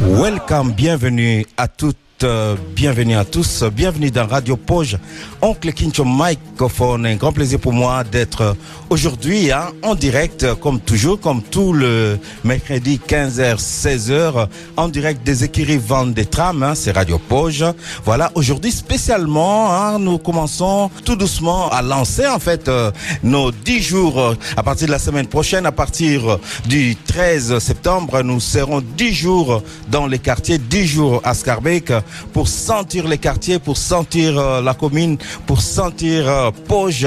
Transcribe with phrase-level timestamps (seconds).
[0.00, 4.98] Welcome, bienvenue à toutes euh, bienvenue à tous, bienvenue dans Radio Poge,
[5.40, 7.06] Oncle Kincho Microphone.
[7.06, 8.56] Un grand plaisir pour moi d'être
[8.90, 15.44] aujourd'hui hein, en direct, comme toujours, comme tout le mercredi 15h, 16h, en direct des
[15.44, 17.64] écuries Vendent des trams, hein, c'est Radio Poge.
[18.04, 22.90] Voilà, aujourd'hui spécialement, hein, nous commençons tout doucement à lancer en fait euh,
[23.22, 28.40] nos 10 jours à partir de la semaine prochaine, à partir du 13 septembre, nous
[28.40, 31.92] serons 10 jours dans les quartiers, 10 jours à Scarbeck
[32.32, 36.50] pour sentir les quartiers, pour sentir euh, la commune, pour sentir euh,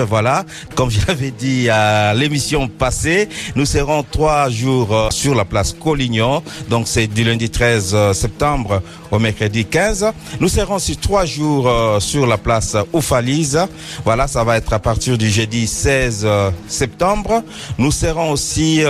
[0.08, 0.46] voilà.
[0.76, 5.74] Comme je l'avais dit à l'émission passée, nous serons trois jours euh, sur la place
[5.74, 10.12] Collignon, donc c'est du lundi 13 septembre au mercredi 15.
[10.40, 13.60] Nous serons sur trois jours sur la place Oufalise,
[14.04, 16.28] voilà, ça va être à partir du jeudi 16
[16.68, 17.44] septembre.
[17.78, 18.82] Nous serons aussi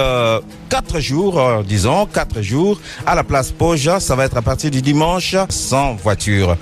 [0.69, 4.81] quatre jours, disons, quatre jours à la place Poge, ça va être à partir du
[4.81, 6.57] dimanche sans voiture.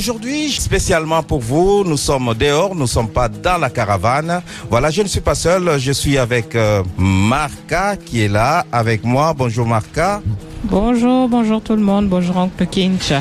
[0.00, 4.42] Aujourd'hui, spécialement pour vous, nous sommes dehors, nous ne sommes pas dans la caravane.
[4.68, 9.04] Voilà, je ne suis pas seul, je suis avec euh, Marca qui est là avec
[9.04, 9.32] moi.
[9.34, 10.20] Bonjour Marca.
[10.64, 13.12] Bonjour, bonjour tout le monde, bonjour Oncle Kinch.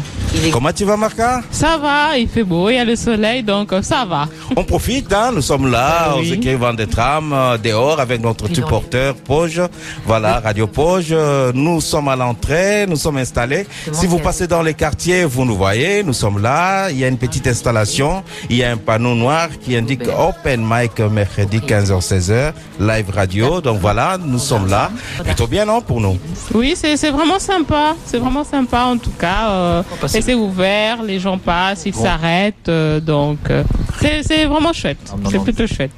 [0.51, 3.71] Comment tu vas Marca Ça va, il fait beau, il y a le soleil, donc
[3.71, 4.27] euh, ça va.
[4.57, 6.33] On profite, hein, nous sommes là, Ah aux oui.
[6.33, 9.61] écrivains des trams, euh, dehors avec notre supporter Poge.
[10.05, 11.15] Voilà, Radio Poge.
[11.53, 13.65] Nous sommes à l'entrée, nous sommes installés.
[13.93, 16.64] Si vous passez dans les quartiers, vous nous voyez, nous sommes là.
[16.91, 20.65] Il y a une petite installation, il y a un panneau noir qui indique Open
[20.67, 23.61] Mic mercredi 15h-16h, live radio.
[23.61, 24.91] Donc voilà, nous sommes là.
[25.23, 26.17] Plutôt bien, non, pour nous?
[26.53, 29.49] Oui, c'est vraiment sympa, c'est vraiment sympa en tout cas.
[29.49, 33.63] euh, et c'est ouvert, les gens passent, ils s'arrêtent, euh, donc euh,
[33.99, 34.97] c'est vraiment chouette,
[35.29, 35.91] c'est plutôt chouette.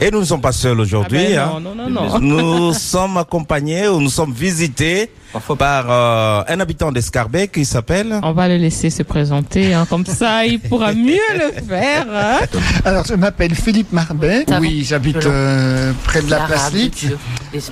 [0.00, 1.36] Et nous ne sommes pas seuls aujourd'hui.
[1.36, 1.60] Ah ben hein.
[1.62, 2.18] non, non, non, non.
[2.18, 5.10] Nous sommes accompagnés ou nous sommes visités
[5.58, 10.04] par euh, un habitant d'Escarbec qui s'appelle On va le laisser se présenter, hein, comme
[10.06, 12.06] ça il pourra mieux le faire.
[12.12, 12.38] hein.
[12.84, 14.44] Alors, je m'appelle Philippe Marbet.
[14.48, 17.06] Ça va Oui, j'habite euh, près de la place Lick.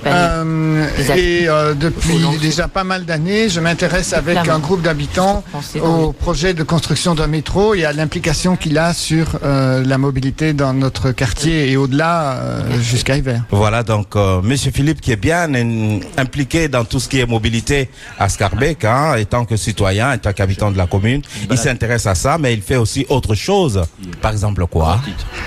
[0.05, 5.43] Euh, et euh, depuis déjà pas mal d'années, je m'intéresse avec un groupe d'habitants
[5.81, 10.53] au projet de construction d'un métro et à l'implication qu'il a sur euh, la mobilité
[10.53, 13.43] dans notre quartier et au-delà euh, jusqu'à hiver.
[13.51, 15.49] Voilà donc euh, Monsieur Philippe qui est bien
[16.17, 17.50] impliqué dans tout ce qui est mobilité
[18.19, 22.37] à Scarbeck, hein, étant que citoyen, étant qu'habitant de la commune, il s'intéresse à ça,
[22.37, 23.83] mais il fait aussi autre chose.
[24.21, 24.99] Par exemple quoi?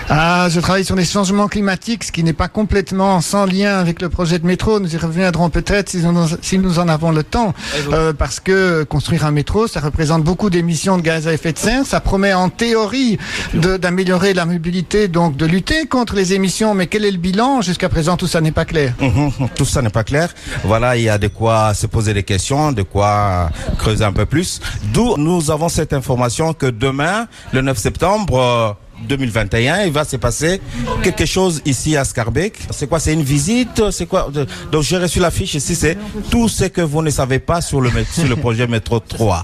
[0.09, 4.01] Ah, je travaille sur les changements climatiques, ce qui n'est pas complètement sans lien avec
[4.03, 4.81] le projet de métro.
[4.81, 7.55] Nous y reviendrons peut-être si, nous- si nous en avons le temps,
[7.93, 11.59] Euh, parce que construire un métro, ça représente beaucoup d'émissions de gaz à effet de
[11.59, 11.85] serre.
[11.87, 13.19] Ça promet en théorie
[13.55, 16.75] d'améliorer la mobilité, donc de lutter contre les émissions.
[16.75, 17.63] Mais quel est le bilan?
[17.63, 18.93] Jusqu'à présent, tout ça n'est pas clair.
[19.01, 20.29] Mhm, Tout ça n'est pas clair.
[20.65, 24.27] Voilà, il y a de quoi se poser des questions, de quoi creuser un peu
[24.27, 24.61] plus.
[24.93, 28.73] D'où nous avons cette information que demain, le 9 septembre euh,
[29.09, 30.61] 2021, il va se passer
[31.03, 32.55] quelque chose ici à Scarbeck.
[32.71, 33.83] C'est quoi C'est une visite?
[33.91, 34.29] C'est quoi?
[34.73, 35.97] Donc j'ai reçu l'affiche ici, c'est
[36.31, 39.43] tout ce que vous ne savez pas sur le, mé- sur le projet métro 3.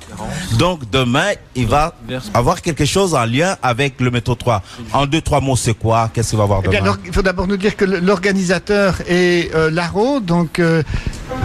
[0.58, 1.94] Donc demain, il va
[2.32, 4.62] avoir quelque chose en lien avec le métro 3.
[4.92, 6.10] En deux, trois mots, c'est quoi?
[6.12, 6.96] Qu'est-ce qu'il va avoir Eh bien, demain?
[7.06, 10.82] il faut d'abord nous dire que l'organisateur est euh, l'ARO, donc euh,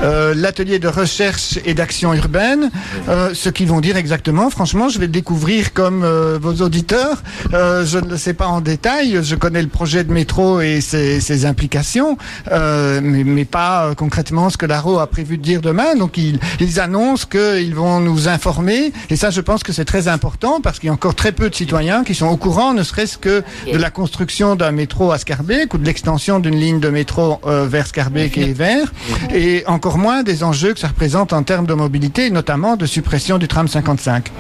[0.04, 2.70] euh, l'atelier de recherche et d'action urbaine.
[3.10, 7.24] Euh, ce qu'ils vont dire exactement, franchement, je vais le découvrir comme euh, vos auditeurs.
[7.54, 9.20] Euh, je ne le sais pas en détail.
[9.22, 12.18] Je connais le projet de métro et ses, ses implications,
[12.52, 15.96] euh, mais, mais pas euh, concrètement ce que l'ARO a prévu de dire demain.
[15.96, 18.94] Donc, ils, ils annoncent qu'ils vont nous informer.
[19.10, 21.50] Et ça, je pense que c'est très important parce qu'il y a encore très peu
[21.50, 25.18] de citoyens qui sont au courant, ne serait-ce que de la construction d'un métro à
[25.18, 28.92] Scarbeck ou de l'extension d'une ligne de métro euh, vers Scarbeck et vers,
[29.34, 33.38] et encore moins des enjeux que ça représente en termes de mobilité, notamment de suppression
[33.38, 34.32] du tram 55.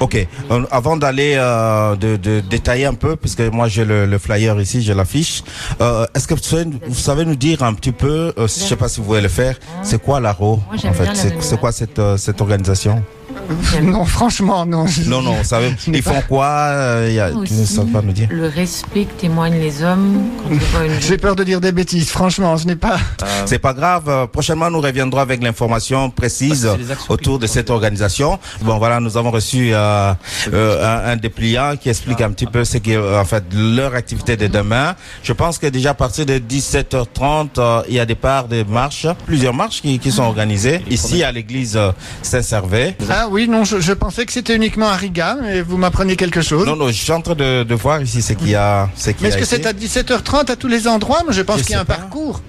[0.00, 0.26] Ok.
[0.50, 4.60] Euh, avant d'aller euh, de, de détailler un peu, puisque moi j'ai le, le flyer
[4.60, 5.42] ici, j'ai l'affiche.
[5.80, 8.66] Euh, Est-ce que vous savez, vous savez nous dire un petit peu, euh, si- je
[8.66, 11.30] sais pas si vous pouvez le faire, c'est quoi l'ARO Moi, j'aime en fait?
[11.40, 13.02] C'est quoi cette euh, cette organisation?
[13.82, 14.84] Non, franchement, non.
[15.06, 18.02] Non, non, savez, n'ai ils font quoi euh, il y a, Tu ne sais pas
[18.02, 21.44] nous dire Le respect que témoignent les hommes quand ils voient une J'ai peur de
[21.44, 22.98] dire des bêtises, franchement, je n'ai pas.
[23.46, 24.04] C'est pas grave.
[24.08, 26.68] euh, Prochainement, nous reviendrons avec l'information précise
[27.08, 28.38] autour de cette organisation.
[28.62, 30.12] Bon, voilà, nous avons reçu euh,
[30.52, 33.44] euh, un, un dépliant qui explique un petit peu ce qui est euh, en fait
[33.54, 34.94] leur activité de demain.
[35.22, 38.62] Je pense que déjà à partir de 17h30, euh, il y a des parts de
[38.62, 41.92] marches, plusieurs marches qui, qui sont organisées ici à l'église euh,
[42.22, 42.96] Saint-Servais.
[43.08, 46.16] Ah Ah oui, non, je, je pensais que c'était uniquement à Riga, mais vous m'apprenez
[46.16, 46.64] quelque chose.
[46.64, 48.88] Non, non, je suis en train de, de voir ici ce qu'il y a.
[48.96, 51.20] ce qu'il mais est-ce que c'est à 17h30 à tous les endroits?
[51.24, 51.96] Moi, je pense Je qu'il y a un pas.
[51.96, 52.40] parcours.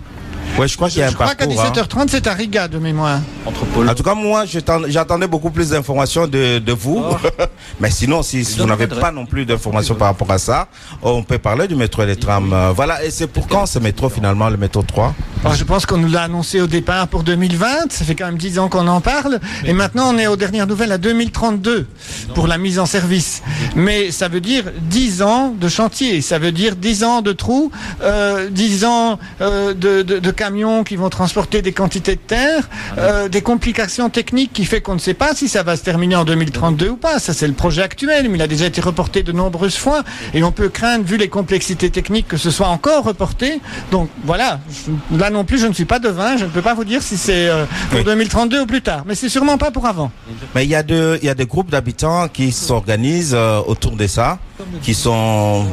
[0.61, 1.59] Ouais, je crois qu'il y a un je crois qu'à parcours.
[1.59, 1.71] hein.
[1.75, 3.19] 17h30, c'est à Riga, de mémoire.
[3.47, 3.51] En
[3.95, 7.03] tout cas, moi, j'attendais beaucoup plus d'informations de, de vous.
[7.03, 7.15] Oh.
[7.79, 10.67] Mais sinon, si, si vous n'avez pas non plus d'informations par rapport à ça,
[11.01, 12.53] on peut parler du métro et des trams.
[12.53, 15.87] Euh, Voilà, et c'est pour quand ce métro finalement, le métro 3 Alors, je pense
[15.87, 17.91] qu'on nous l'a annoncé au départ pour 2020.
[17.91, 19.39] Ça fait quand même 10 ans qu'on en parle.
[19.65, 21.87] Et maintenant, on est aux dernières nouvelles à 2032
[22.35, 23.41] pour la mise en service.
[23.75, 26.21] Mais ça veut dire 10 ans de chantier.
[26.21, 27.71] Ça veut dire 10 ans de trous,
[28.03, 30.50] euh, 10 ans euh, de, de- de camions
[30.85, 34.99] qui vont transporter des quantités de terre, euh, des complications techniques qui fait qu'on ne
[34.99, 37.19] sait pas si ça va se terminer en 2032 ou pas.
[37.19, 40.03] Ça, c'est le projet actuel, mais il a déjà été reporté de nombreuses fois.
[40.33, 43.61] Et on peut craindre, vu les complexités techniques, que ce soit encore reporté.
[43.91, 46.35] Donc voilà, je- là non plus, je ne suis pas devin.
[46.35, 48.03] Je ne peux pas vous dire si c'est euh, pour Oui.
[48.05, 49.03] 2032 ou plus tard.
[49.05, 50.11] Mais c'est sûrement pas pour avant.
[50.53, 53.91] Mais il y a de, il y a des groupes d'habitants qui s'organisent euh, autour
[53.95, 54.39] de ça,
[54.81, 55.65] qui sont,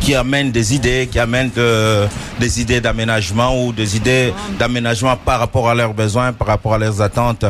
[0.00, 2.06] qui amènent des idées, qui amènent de-
[2.40, 6.78] des idées d'aménagement ou des idées d'aménagement par rapport à leurs besoins, par rapport à
[6.78, 7.44] leurs attentes.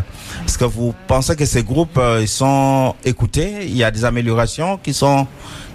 [0.47, 3.65] Est-ce que vous pensez que ces groupes, euh, ils sont écoutés?
[3.67, 5.27] Il y a des améliorations qui sont,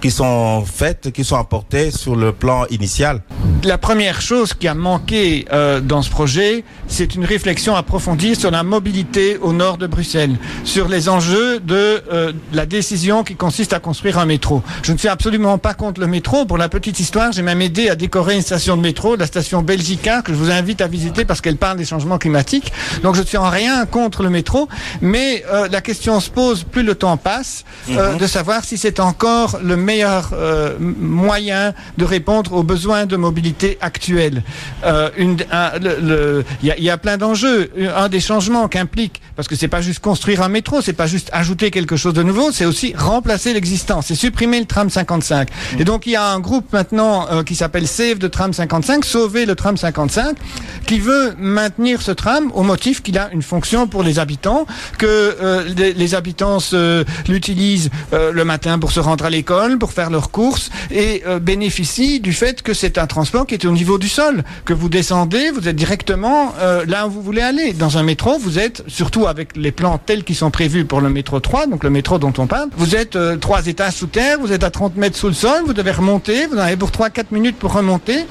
[0.03, 3.21] qui sont faites, qui sont apportées sur le plan initial?
[3.63, 8.51] La première chose qui a manqué euh, dans ce projet, c'est une réflexion approfondie sur
[8.51, 10.35] la mobilité au nord de Bruxelles,
[10.65, 14.61] sur les enjeux de euh, la décision qui consiste à construire un métro.
[14.81, 16.43] Je ne suis absolument pas contre le métro.
[16.43, 19.61] Pour la petite histoire, j'ai même aidé à décorer une station de métro, la station
[19.61, 22.73] Belgica, que je vous invite à visiter parce qu'elle parle des changements climatiques.
[23.03, 24.67] Donc je ne suis en rien contre le métro,
[24.99, 28.99] mais euh, la question se pose plus le temps passe, euh, de savoir si c'est
[28.99, 29.92] encore le meilleur
[30.33, 34.43] euh, m- moyen de répondre aux besoins de mobilité actuels.
[34.85, 37.71] Euh, le- le- Il y, a, il y a plein d'enjeux.
[37.95, 41.29] Un des changements qu'implique, parce que c'est pas juste construire un métro, c'est pas juste
[41.33, 45.49] ajouter quelque chose de nouveau, c'est aussi remplacer l'existant, c'est supprimer le tram 55.
[45.79, 49.03] Et donc il y a un groupe maintenant euh, qui s'appelle Save de tram 55,
[49.05, 50.37] sauver le tram 55,
[50.85, 54.65] qui veut maintenir ce tram au motif qu'il a une fonction pour les habitants,
[54.97, 59.77] que euh, les, les habitants se- l'utilisent euh, le matin pour se rendre à l'école,
[59.83, 63.65] pour faire leurs courses, et euh, bénéficient du fait que c'est un transport qui est
[63.65, 67.41] au niveau du sol, que vous descendez, vous êtes directement euh, là où vous voulez
[67.41, 67.73] aller.
[67.73, 71.09] Dans un métro, vous êtes, surtout avec les plans tels qu'ils sont prévus pour le
[71.09, 74.37] métro 3, donc le métro dont on parle, vous êtes euh, trois étages sous terre,
[74.39, 76.91] vous êtes à 30 mètres sous le sol, vous devez remonter, vous en avez pour
[76.91, 78.25] 3-4 minutes pour remonter.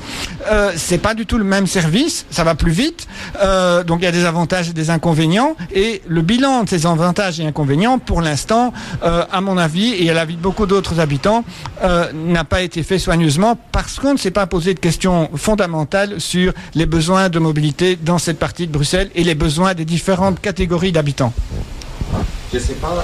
[0.51, 3.07] Euh, c'est pas du tout le même service, ça va plus vite,
[3.43, 6.87] euh, donc il y a des avantages et des inconvénients, et le bilan de ces
[6.87, 8.73] avantages et inconvénients, pour l'instant,
[9.05, 11.42] euh, à mon avis, et à l'avis de beaucoup d'autres habitants,
[11.83, 16.21] euh, n'a pas été fait soigneusement parce qu'on ne s'est pas posé de questions fondamentales
[16.21, 20.41] sur les besoins de mobilité dans cette partie de Bruxelles et les besoins des différentes
[20.41, 21.33] catégories d'habitants.
[22.53, 22.95] Je sais pas,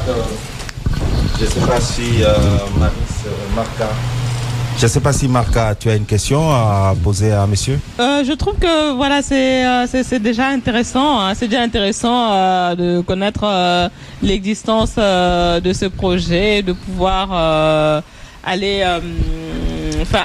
[1.41, 2.03] je sais pas si
[3.55, 3.89] Marca.
[4.81, 7.81] Je sais pas si Marca, tu as une question à poser à monsieur.
[7.99, 11.19] Euh, je trouve que voilà, c'est euh, déjà intéressant.
[11.21, 11.33] hein.
[11.35, 13.89] C'est déjà intéressant euh, de connaître euh,
[14.23, 18.03] l'existence euh, de ce projet, de pouvoir
[18.49, 19.01] aller, euh,
[20.03, 20.25] enfin,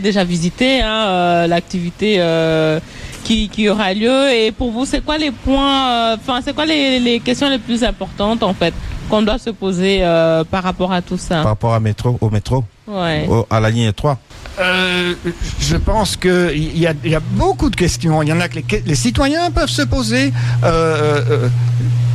[0.00, 2.16] déjà visiter hein, euh, l'activité.
[2.18, 2.78] euh,
[3.24, 6.66] qui, qui aura lieu et pour vous c'est quoi les points euh, enfin c'est quoi
[6.66, 8.74] les, les questions les plus importantes en fait
[9.08, 11.36] qu'on doit se poser euh, par rapport à tout ça?
[11.36, 14.18] Par rapport à métro, au métro, ouais au- à la ligne 3.
[14.60, 15.14] Euh,
[15.58, 18.22] je pense qu'il y a, il y a beaucoup de questions.
[18.22, 20.30] Il y en a que les, les citoyens peuvent se poser.
[20.62, 21.48] Euh, euh,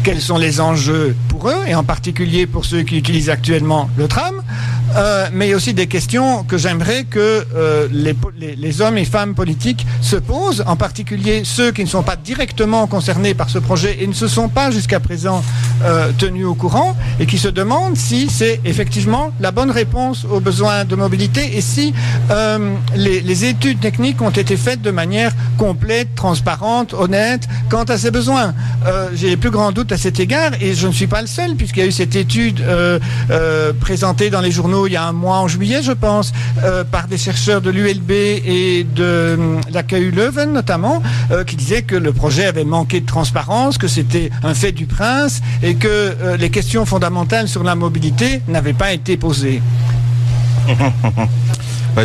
[0.03, 4.07] quels sont les enjeux pour eux, et en particulier pour ceux qui utilisent actuellement le
[4.07, 4.41] tram
[4.95, 8.15] Euh, mais il y a aussi des questions que j'aimerais que euh, les,
[8.55, 12.87] les- hommes et femmes politiques se posent, en particulier ceux qui ne sont pas directement
[12.87, 15.43] concernés par ce projet et ne se sont pas jusqu'à présent
[15.83, 20.39] euh, tenus au courant, et qui se demandent si c'est effectivement la bonne réponse aux
[20.39, 21.93] besoins de mobilité et si
[22.95, 28.53] les, études techniques ont été faites de manière complète, transparente, honnête quant à ces besoins.
[29.13, 31.55] J'ai les plus grands doutes à cet égard et je ne suis pas le seul
[31.55, 32.61] puisqu'il y a eu cette étude
[33.79, 36.31] présentée dans les journaux il y a un mois en juillet, je pense,
[36.63, 41.55] euh, par des chercheurs de l'ULB et de hum, la KU Leuven notamment, euh, qui
[41.55, 45.75] disaient que le projet avait manqué de transparence, que c'était un fait du prince et
[45.75, 49.61] que euh, les questions fondamentales sur la mobilité n'avaient pas été posées.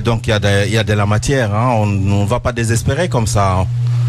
[0.05, 1.75] Donc il y, a de- il y a de la matière, hein.
[1.79, 3.59] on ne va pas désespérer comme ça.
[3.61, 3.67] hein.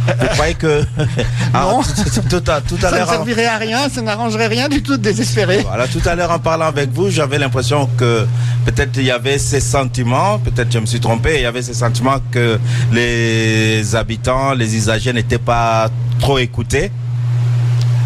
[0.08, 0.84] Vous croyez que
[1.54, 1.82] Ah, Non.
[1.82, 4.82] tout, tout à, tout à Ça ne l'heure, servirait à rien, ça n'arrangerait rien du
[4.84, 5.60] tout de désespérer.
[5.68, 8.26] voilà, tout à l'heure en parlant avec vous, j'avais l'impression que
[8.66, 11.74] peut-être il y avait ces sentiments, peut-être je me suis trompé, il y avait ces
[11.74, 12.60] sentiments que
[12.92, 16.92] les habitants, les usagers n'étaient pas trop écoutés.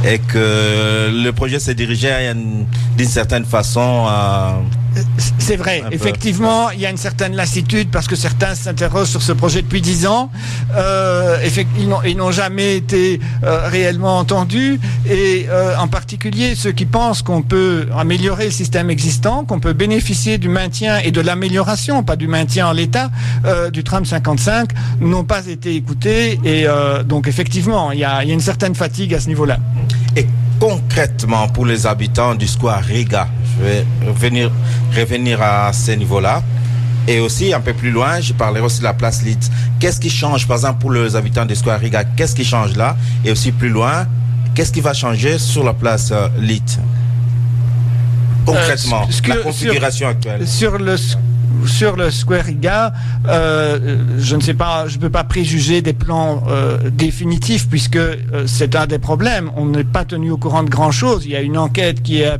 [0.05, 2.33] et que le projet se dirigeait
[2.97, 4.55] d'une certaine façon à
[5.37, 9.31] c'est vrai, effectivement, il y a une certaine lassitude parce que certains s'interrogent sur ce
[9.31, 10.29] projet depuis dix ans.
[10.75, 11.37] Euh,
[12.05, 14.79] ils n'ont jamais été euh, réellement entendus
[15.09, 19.73] et euh, en particulier ceux qui pensent qu'on peut améliorer le système existant, qu'on peut
[19.73, 23.09] bénéficier du maintien et de l'amélioration, pas du maintien en l'état,
[23.71, 24.69] du tram 55,
[25.01, 26.67] n'ont pas été écoutés et
[27.05, 29.57] donc effectivement, il y, a, une certaine fatigue à ce niveau-là.
[30.15, 30.27] Et
[30.59, 34.51] concrètement pour les habitants du square Riga, je vais revenir,
[34.95, 36.43] revenir à ce niveau-là.
[37.07, 39.49] Et aussi, un peu plus loin, je parlerai aussi de la place Litz.
[39.79, 42.95] Qu'est-ce qui change, par exemple, pour les habitants du Square Riga Qu'est-ce qui change là?
[43.25, 44.05] Et aussi plus loin,
[44.53, 46.27] qu'est-ce qui va changer sur la place euh,
[48.45, 50.47] Concrètement, euh, la configuration actuelle.
[50.47, 50.97] Sur le
[51.65, 52.93] sur le Square Riga,
[53.27, 58.15] euh, je ne sais pas, je peux pas préjuger des plans euh, définitifs puisque euh,
[58.47, 59.51] c'est un des problèmes.
[59.55, 61.25] On n'est pas tenu au courant de grand chose.
[61.25, 62.37] Il y a une enquête qui est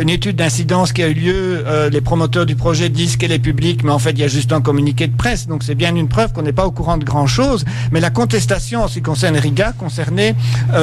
[0.00, 1.64] une étude d'incidence qui a eu lieu.
[1.90, 4.52] les promoteurs du projet disent qu'elle est publique, mais en fait il y a juste
[4.52, 5.48] un communiqué de presse.
[5.48, 7.64] Donc c'est bien une preuve qu'on n'est pas au courant de grand chose.
[7.90, 10.34] Mais la contestation en ce qui concerne Riga concernait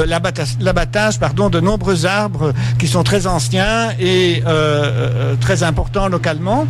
[0.05, 4.43] l'abattage, pardon, de nombreux arbres qui sont très anciens et
[5.39, 6.67] très importants localement.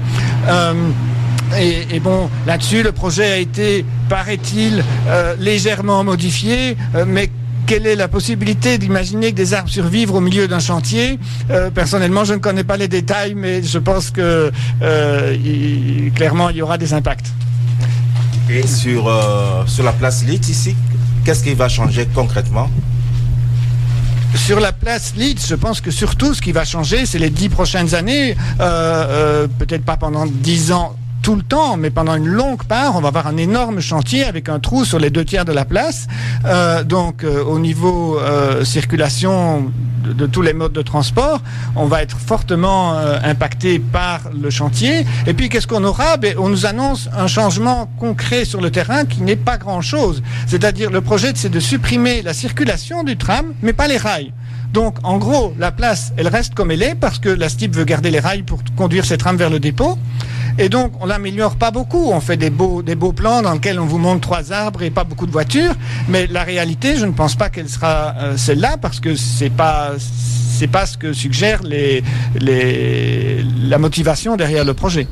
[1.57, 7.31] Et, bon, là-dessus, le projet a été, paraît-il, euh, légèrement modifié, euh, mais
[7.65, 11.19] quelle est la possibilité d'imaginer que des arbres survivent au milieu d'un chantier?
[11.49, 14.51] Euh, Personnellement, je ne connais pas les détails, mais je pense que
[16.15, 17.27] clairement, il y aura des impacts.
[18.49, 19.11] Et sur,
[19.67, 20.75] sur la place Lit ici,
[21.23, 22.69] qu'est-ce qui va changer concrètement?
[24.35, 27.49] Sur la place Leeds, je pense que surtout ce qui va changer, c'est les dix
[27.49, 32.95] prochaines années, peut-être pas pendant dix ans tout le temps, mais pendant une longue part,
[32.95, 35.65] on va avoir un énorme chantier avec un trou sur les deux tiers de la
[35.65, 36.07] place.
[36.45, 39.71] Euh, donc, euh, au niveau euh, circulation
[40.03, 41.41] de, tous les modes de transport,
[41.75, 45.05] on va être fortement impacté par le chantier.
[45.27, 46.17] Et puis, qu'est-ce qu'on aura?
[46.17, 50.23] Ben, On nous annonce un changement concret sur le terrain qui n'est pas grand-chose.
[50.47, 54.33] C'est-à-dire, le projet, c'est de supprimer la circulation du tram, mais pas les rails.
[54.73, 57.85] Donc, en gros, la place, elle reste comme elle est parce que la STIP veut
[57.85, 59.97] garder les rails pour conduire ses trams vers le dépôt.
[60.61, 62.11] Et donc, on l'améliore pas beaucoup.
[62.11, 64.89] On fait des beaux, des beaux plans dans lesquels on vous montre trois arbres et
[64.89, 65.73] pas beaucoup de voitures.
[66.09, 69.91] Mais la réalité, je ne pense pas qu'elle sera euh, celle-là parce que c'est pas,
[69.97, 72.03] c'est pas ce que suggère les,
[72.35, 75.07] les, la motivation derrière le projet.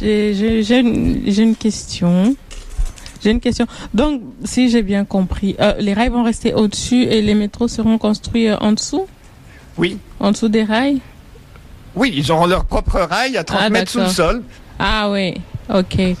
[0.00, 2.36] J'ai une, une question.
[3.24, 3.66] J'ai une question.
[3.94, 7.98] Donc, si j'ai bien compris, euh, les rails vont rester au-dessus et les métros seront
[7.98, 9.06] construits euh, en dessous?
[9.78, 9.98] Oui.
[10.20, 11.00] En dessous des rails?
[11.94, 14.42] Oui, ils auront leur propre rail à 30 ah, mètres sous le sol.
[14.84, 15.34] Ah oui,
[15.72, 15.98] ok.
[16.00, 16.16] Et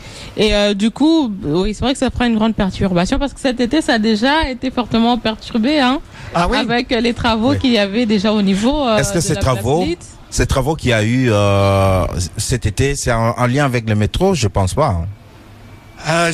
[0.54, 3.58] euh, du coup, oui, c'est vrai que ça fera une grande perturbation parce que cet
[3.58, 5.98] été, ça a déjà été fortement perturbé, hein,
[6.32, 6.58] ah oui?
[6.58, 8.88] avec les travaux qu'il y avait déjà au niveau.
[8.96, 9.84] Est-ce que ces travaux,
[10.30, 11.30] ces travaux qu'il y a eu
[12.36, 14.34] cet été, c'est en, lien avec le métro?
[14.34, 14.88] Je pense pas.
[14.88, 15.06] Hein.
[16.08, 16.32] Euh,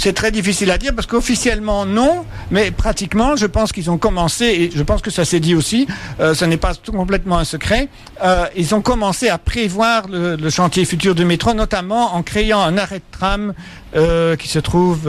[0.00, 4.44] c'est très difficile à dire parce qu'officiellement non, mais pratiquement, je pense qu'ils ont commencé,
[4.44, 5.86] et je pense que ça s'est dit aussi,
[6.20, 7.88] euh, ce n'est pas complètement un secret,
[8.24, 12.60] euh, ils ont commencé à prévoir le, le, chantier futur du métro, notamment en créant
[12.60, 13.54] un arrêt de tram
[13.94, 15.08] euh, qui se trouve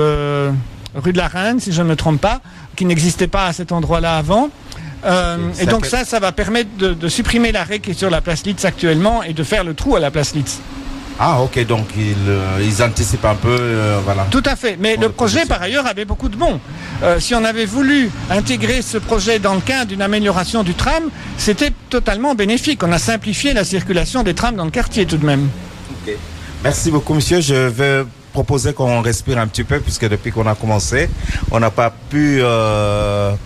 [0.96, 2.42] rue de la Reine, si je ne me trompe pas,
[2.76, 4.50] qui n'existait pas à cet endroit-là avant.
[5.06, 8.22] Euh, et donc ça, ça va permettre de, de supprimer l'arrêt qui est sur la
[8.22, 10.60] place Litz actuellement et de faire le trou à la place Litz.
[11.20, 14.28] Ah ok, donc ils, euh, ils anticipent un peu, euh, voilà.
[14.30, 16.60] Tout à fait, mais le projet par ailleurs avait beaucoup de bons.
[17.04, 21.04] Euh, si on avait voulu intégrer ce projet dans le cadre d'une amélioration du tram,
[21.38, 22.84] c'était totalement bénéfique.
[22.84, 25.48] On a simplifié la circulation des trams dans le quartier tout de même.
[26.64, 28.04] Merci beaucoup monsieur, je vais
[28.40, 31.10] proposer qu'on respire un petit peu puisque depuis qu'on a commencé,
[31.52, 32.42] on n'a pas pu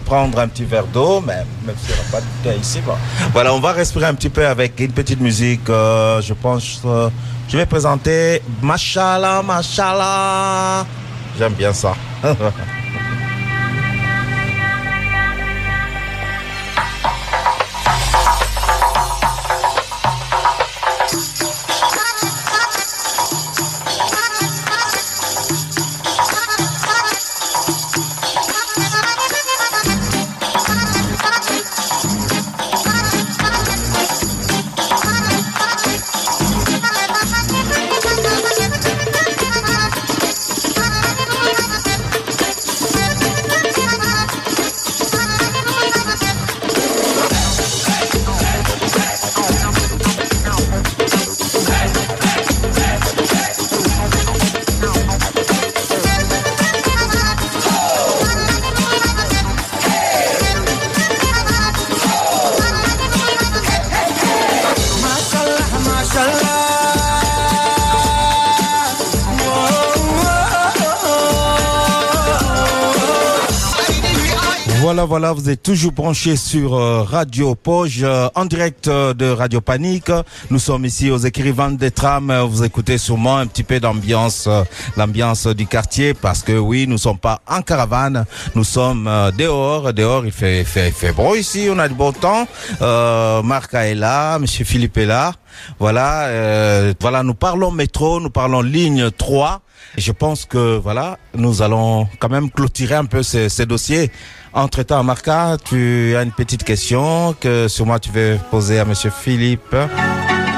[0.06, 2.80] prendre un petit verre d'eau, mais même si on n'a pas de ici.
[3.34, 6.82] Voilà, on va respirer un petit peu avec une petite musique, je pense
[7.50, 10.86] je vais présenter Machala, Machala.
[11.38, 11.96] J'aime bien ça.
[75.20, 79.60] Voilà, vous êtes toujours branchés sur euh, Radio Poge, euh, en direct euh, de Radio
[79.60, 80.14] Panique.
[80.50, 82.34] Nous sommes ici aux écrivains des trams.
[82.50, 84.48] Vous écoutez sûrement un petit peu d'ambiance,
[84.96, 88.24] l'ambiance du quartier, parce que oui, nous sommes pas en caravane,
[88.56, 89.92] nous sommes dehors.
[89.92, 92.48] Dehors, il fait, fait, fait beau ici, on a du bon temps.
[92.82, 95.34] Euh, Marca est là, Monsieur Philippe est là.
[95.80, 99.62] Voilà, euh, voilà, nous parlons métro, nous parlons ligne 3.
[99.98, 104.12] Je pense que voilà, nous allons quand même clôturer un peu ces, ces dossiers.
[104.54, 109.12] Entre-temps, Marca, tu as une petite question que sur moi tu veux poser à Monsieur
[109.12, 109.76] Philippe.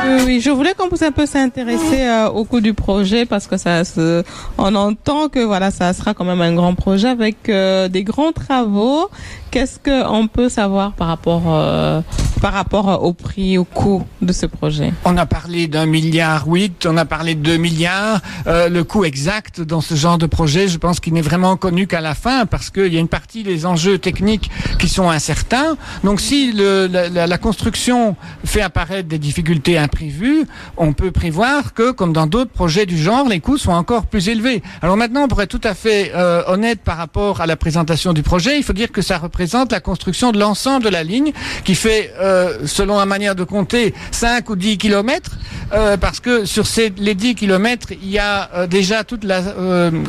[0.03, 3.45] Oui, oui, je voulais qu'on puisse un peu s'intéresser euh, au coût du projet parce
[3.47, 4.23] que ça se,
[4.57, 8.31] on entend que voilà, ça sera quand même un grand projet avec euh, des grands
[8.31, 9.09] travaux.
[9.51, 12.01] Qu'est-ce que on peut savoir par rapport euh,
[12.41, 14.91] par rapport au prix, au coût de ce projet?
[15.05, 18.21] On a parlé d'un milliard huit, on a parlé de deux milliards.
[18.47, 21.85] Euh, le coût exact dans ce genre de projet, je pense qu'il n'est vraiment connu
[21.85, 25.75] qu'à la fin parce qu'il y a une partie des enjeux techniques qui sont incertains.
[26.03, 28.15] Donc si le, la, la- la construction
[28.45, 30.45] fait apparaître des difficultés imprévues,
[30.77, 34.29] on peut prévoir que, comme dans d'autres projets du genre, les coûts sont encore plus
[34.29, 34.63] élevés.
[34.81, 38.23] Alors maintenant, pour être tout à fait euh, honnête par rapport à la présentation du
[38.23, 41.33] projet, il faut dire que ça représente la construction de l'ensemble de la ligne
[41.65, 45.37] qui fait, euh, selon la manière de compter, 5 ou 10 kilomètres.
[45.73, 49.41] Euh, parce que sur ces, les 10 kilomètres, il y a déjà toute la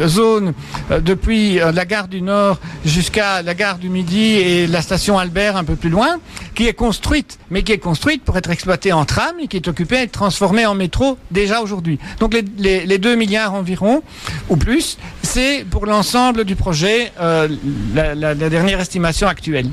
[0.07, 0.55] zone
[1.01, 5.65] depuis la gare du Nord jusqu'à la gare du Midi et la station Albert un
[5.65, 6.19] peu plus loin,
[6.55, 9.69] qui est construite, mais qui est construite pour être exploitée en tram et qui est
[9.73, 11.99] occupée être en métro déjà aujourd'hui.
[12.21, 14.03] Donc les, les, les 2 milliards environ,
[14.49, 17.49] ou plus, c'est pour l'ensemble du projet euh,
[17.95, 19.69] la dernière estimation actuelle.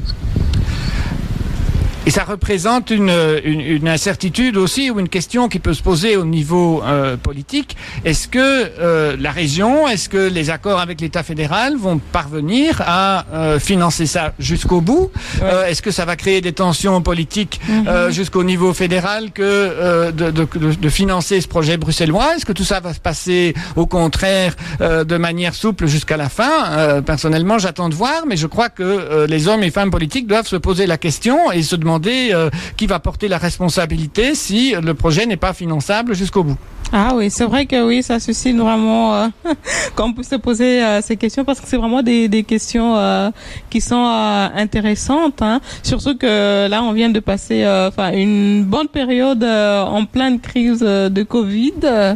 [2.05, 3.11] Et ça représente une,
[3.43, 7.77] une, une incertitude aussi ou une question qui peut se poser au niveau euh, politique.
[8.03, 13.25] Est-ce que euh, la région, est-ce que les accords avec l'État fédéral vont parvenir à
[13.33, 15.11] euh, financer ça jusqu'au bout?
[15.43, 20.11] Euh, Est-ce que ça va créer des tensions politiques euh, jusqu'au niveau fédéral que euh,
[20.11, 22.37] de, de, de, de financer ce projet bruxellois?
[22.37, 26.29] Est-ce que tout ça va se passer au contraire euh, de manière souple jusqu'à la
[26.29, 26.71] fin?
[26.71, 30.25] Euh, Personnellement, j'attends de voir, mais je crois que euh, les hommes et femmes politiques
[30.25, 34.73] doivent se poser la question et se demander euh, qui va porter la responsabilité si
[34.73, 36.57] le projet n'est pas finançable jusqu'au bout.
[36.91, 39.27] Ah oui, c'est vrai que oui, ça suscite vraiment euh,
[39.95, 43.29] qu'on puisse se poser euh, ces questions parce que c'est vraiment des, des questions euh,
[43.69, 45.39] qui sont euh, intéressantes.
[45.43, 45.61] Hein.
[45.83, 50.39] Surtout que là, on vient de passer euh, enfin une bonne période euh, en pleine
[50.39, 51.73] crise de Covid.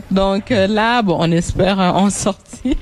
[0.10, 2.74] Donc là, bon, on espère en sortir.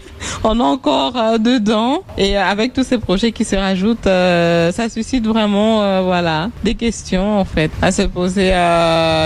[0.43, 6.03] On est encore dedans et avec tous ces projets qui se rajoutent, ça suscite vraiment
[6.03, 8.53] voilà des questions en fait à se poser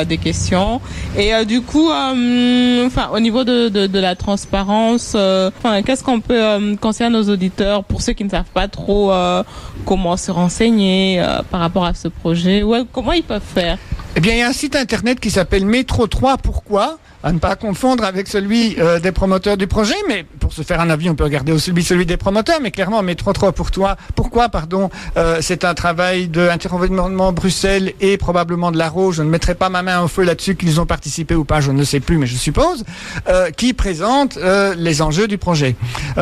[0.07, 0.79] des questions
[1.17, 1.89] et du coup,
[2.85, 7.07] enfin, au niveau de, de, de la transparence, euh, enfin, qu'est-ce qu'on peut euh, conseiller
[7.07, 9.43] à nos auditeurs pour ceux qui ne savent pas trop euh,
[9.85, 13.77] comment se renseigner euh, par rapport à ce projet Ouais, comment ils peuvent faire?
[14.15, 16.97] Eh bien, il y a un site internet qui s'appelle Métro 3 Pourquoi?
[17.25, 20.79] À ne pas confondre avec celui euh, des promoteurs du projet, mais pour se faire
[20.79, 23.97] un avis, on peut regarder aussi celui, des promoteurs, mais clairement, Métro 3 pour toi,
[24.15, 26.47] pourquoi, pardon, euh, c'est un travail de
[27.31, 30.79] Bruxelles et probablement de l'Aro, je ne mettrai pas ma main au feu là-dessus qu'ils
[30.79, 32.83] ont participé ou pas, je ne sais plus, mais je suppose,
[33.27, 34.37] euh, qui présente
[34.77, 35.75] les enjeux du projet.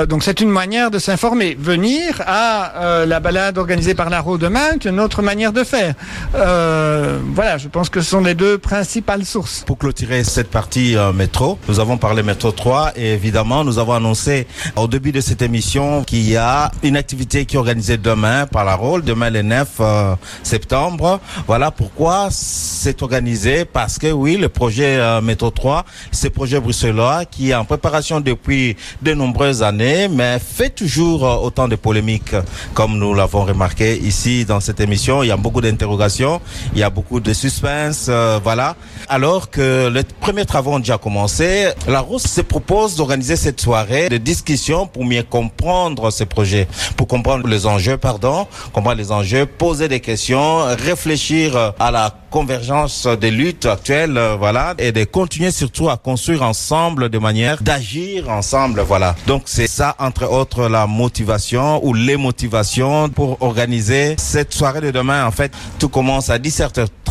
[0.07, 1.57] Donc c'est une manière de s'informer.
[1.59, 5.95] Venir à la balade organisée par l'Aro demain, c'est une autre manière de faire.
[6.31, 9.63] Voilà, je pense que ce sont les deux principales sources.
[9.65, 13.93] Pour clôturer cette partie euh, métro, nous avons parlé métro 3 et évidemment nous avons
[13.93, 18.45] annoncé au début de cette émission qu'il y a une activité qui est organisée demain
[18.45, 21.19] par la rôle, demain le 9 euh, septembre.
[21.47, 27.25] Voilà pourquoi c'est organisé parce que oui, le projet euh, métro 3, c'est projet bruxellois
[27.25, 32.35] qui est en préparation depuis de nombreuses années mais fait toujours autant de polémiques
[32.73, 35.23] comme nous l'avons remarqué ici dans cette émission.
[35.23, 36.41] Il y a beaucoup d'interrogations,
[36.73, 38.09] il y a beaucoup de suspense,
[38.43, 38.75] voilà.
[39.07, 44.09] Alors que les premiers travaux ont déjà commencé, la Rousse se propose d'organiser cette soirée
[44.09, 46.67] de discussion pour mieux comprendre ce projet,
[46.97, 53.05] pour comprendre les enjeux, pardon, comprendre les enjeux, poser des questions, réfléchir à la convergence
[53.05, 58.27] des luttes actuelles, euh, voilà, et de continuer surtout à construire ensemble de manière d'agir
[58.27, 59.15] ensemble, voilà.
[59.27, 64.89] Donc c'est ça, entre autres, la motivation ou les motivations pour organiser cette soirée de
[64.89, 65.27] demain.
[65.27, 67.02] En fait, tout commence à 17h30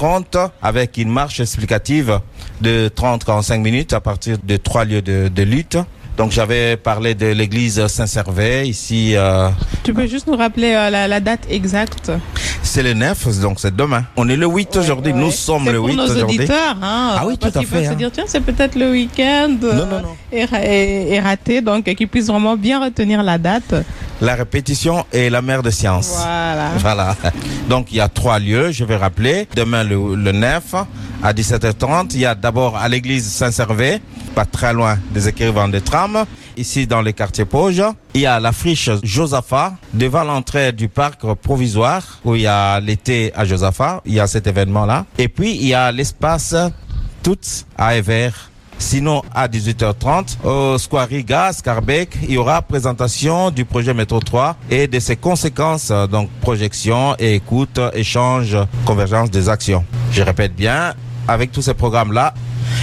[0.63, 2.21] avec une marche explicative
[2.61, 5.79] de 30-45 minutes à partir de trois lieux de, de lutte.
[6.17, 9.15] Donc j'avais parlé de l'église Saint-Servais ici.
[9.17, 9.49] Euh,
[9.83, 12.13] Tu peux juste nous rappeler euh, la, la date exacte?
[12.63, 14.05] C'est le 9, donc c'est demain.
[14.17, 15.13] On est le 8 aujourd'hui.
[15.13, 15.19] Ouais.
[15.19, 16.39] Nous sommes le pour 8 nos aujourd'hui.
[16.39, 17.95] auditeurs, hein, Ah oui, tout à fait, se hein.
[17.95, 20.17] dire tiens, c'est peut-être le week-end euh, Non, non, non.
[20.33, 23.75] est, ra- est- est raté, donc qu'ils puissent vraiment bien retenir la date
[24.23, 26.15] la répétition est la mère de science.
[26.17, 26.71] Voilà.
[26.79, 27.17] Voilà.
[27.69, 29.49] Donc il y a trois lieux, je vais rappeler.
[29.57, 30.75] Demain le, le 9
[31.23, 34.01] à 17h30, il y a d'abord à l'église Saint-Servais,
[34.35, 36.25] pas très loin des écrivains de tram.
[36.57, 37.83] Ici dans les quartiers Pauge,
[38.15, 42.79] il y a la friche Josaphat devant l'entrée du parc provisoire où il y a
[42.79, 44.03] l'été à Josaphat.
[44.07, 45.07] Il y a cet événement-là.
[45.19, 46.55] Et puis il y a l'espace
[47.25, 48.52] Toutes à Evert
[48.83, 54.57] Sinon, à 18h30, au Square Riga, Scarbeck, il y aura présentation du projet Métro 3
[54.71, 59.85] et de ses conséquences, euh, donc projection et écoute, échange, convergence des actions.
[60.11, 60.95] Je répète bien,
[61.29, 62.35] avec tous ces programmes-là,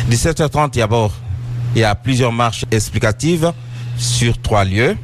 [0.09, 1.11] 17h30, d'abord,
[1.75, 3.51] il y a plusieurs marches explicatives
[3.97, 4.97] sur trois lieux.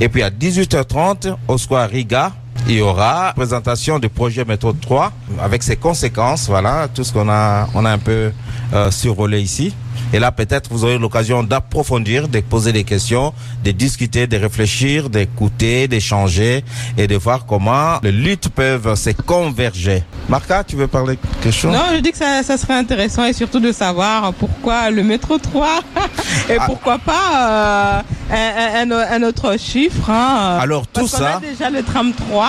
[0.00, 2.32] Et puis à 18h30, au Square Riga,
[2.66, 7.28] il y aura présentation du projet Métro 3 avec ses conséquences, voilà, tout ce qu'on
[7.30, 8.32] a, on a un peu
[8.74, 8.90] euh,
[9.38, 9.72] ici.
[10.12, 13.32] Et là, peut-être, vous aurez l'occasion d'approfondir, de poser des questions,
[13.64, 16.64] de discuter, de réfléchir, d'écouter, d'échanger
[16.96, 20.02] et de voir comment les luttes peuvent se converger.
[20.28, 21.72] Marca, tu veux parler quelque chose?
[21.72, 25.38] Non, je dis que ça, ça serait intéressant et surtout de savoir pourquoi le métro
[25.38, 25.80] 3
[26.48, 26.66] et Ah.
[26.66, 28.02] pourquoi pas
[28.32, 30.08] euh, un, un- un autre chiffre.
[30.10, 30.58] hein.
[30.60, 32.48] Alors, tout Parce qu'on ça- a déjà le tram 3.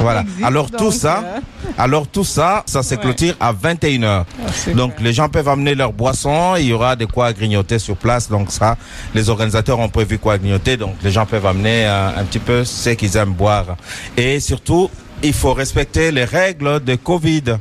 [0.00, 0.20] Voilà.
[0.20, 1.40] existe, Alors tout ça, euh,
[1.78, 3.00] alors tout ça, ça se Ouais.
[3.00, 4.24] clôture à 21h.
[4.54, 4.74] super.
[4.76, 8.28] Donc les gens peuvent amener leurs boissons, il y aura de quoi grignoter sur place.
[8.28, 8.76] Donc ça,
[9.14, 10.76] les organisateurs ont prévu quoi grignoter.
[10.76, 13.76] Donc les gens peuvent amener euh, un petit peu ce qu'ils aiment boire.
[14.16, 14.90] Et surtout,
[15.22, 17.56] il faut respecter les règles de Covid.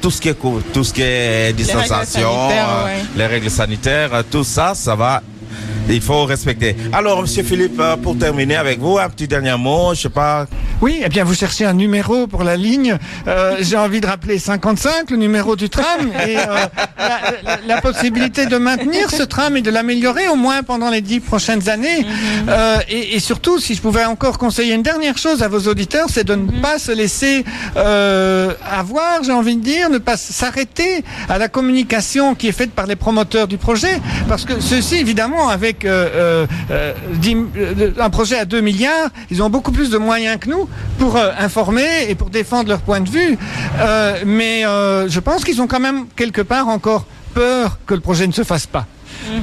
[0.00, 0.36] Tout ce qui est,
[0.72, 3.02] tout ce qui est distanciation, sanitaires, euh, ouais.
[3.16, 5.22] les règles sanitaires, tout ça, ça va.
[5.90, 6.76] Il faut respecter.
[6.92, 9.94] Alors, Monsieur Philippe, euh, pour terminer avec vous, un petit dernier mot.
[9.94, 10.46] Je sais pas.
[10.82, 12.98] Oui, eh bien, vous cherchez un numéro pour la ligne.
[13.26, 16.42] Euh, J'ai envie de rappeler 55, le numéro du tram, et euh,
[16.98, 21.00] la, la- la possibilité de maintenir ce tram et de l'améliorer au moins pendant les
[21.00, 22.06] dix prochaines années.
[22.48, 26.06] Euh, et, et surtout, si je pouvais encore conseiller une dernière chose à vos auditeurs,
[26.10, 27.44] c'est de ne pas se laisser
[27.76, 32.72] euh, avoir, j'ai envie de dire, ne pas s'arrêter à la communication qui est faite
[32.72, 38.38] par les promoteurs du projet, parce que ceux-ci, évidemment, avec euh, euh, euh, un projet
[38.38, 42.30] à 2 milliards, ils ont beaucoup plus de moyens que nous pour informer et pour
[42.30, 43.38] défendre leur point de vue.
[44.26, 48.32] Mais je pense qu'ils ont quand même quelque part encore peur que le projet ne
[48.32, 48.86] se fasse pas.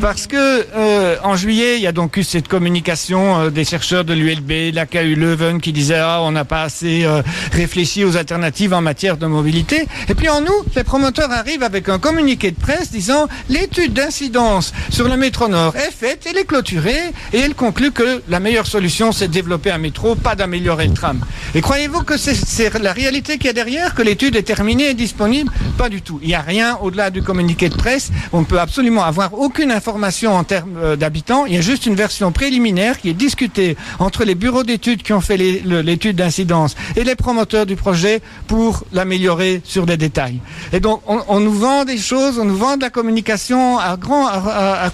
[0.02, 0.36] Parce que
[0.76, 4.72] euh, en juillet, il y a donc eu cette communication euh, des chercheurs de l'ULB,
[4.72, 7.22] de la KU Leuven, qui disaient ah on n'a pas assez euh,
[7.52, 9.88] réfléchi aux alternatives en matière de mobilité.
[10.10, 14.74] Et puis en août, les promoteurs arrivent avec un communiqué de presse disant l'étude d'incidence
[14.90, 18.68] sur le métro Nord est faite, elle est clôturée et elle conclut que la meilleure
[18.68, 21.20] solution c'est de développer un métro, pas d'améliorer le tram.
[21.54, 24.90] Et croyez-vous que c'est- c'est la réalité qu'il y a derrière, que l'étude est terminée
[24.90, 25.52] et disponible?
[25.78, 26.20] Pas du tout.
[26.22, 28.12] Il n'y a rien au-delà du communiqué de presse.
[28.34, 31.46] On ne peut absolument avoir aucune information en termes euh, d'habitants.
[31.46, 35.14] Il y a juste une version préliminaire qui est discutée entre les bureaux d'études qui
[35.14, 40.40] ont fait l'étude d'incidence et les promoteurs du projet pour l'améliorer sur des détails.
[40.74, 44.28] Et donc, on, nous vend des choses, on nous vend de la communication à, grand,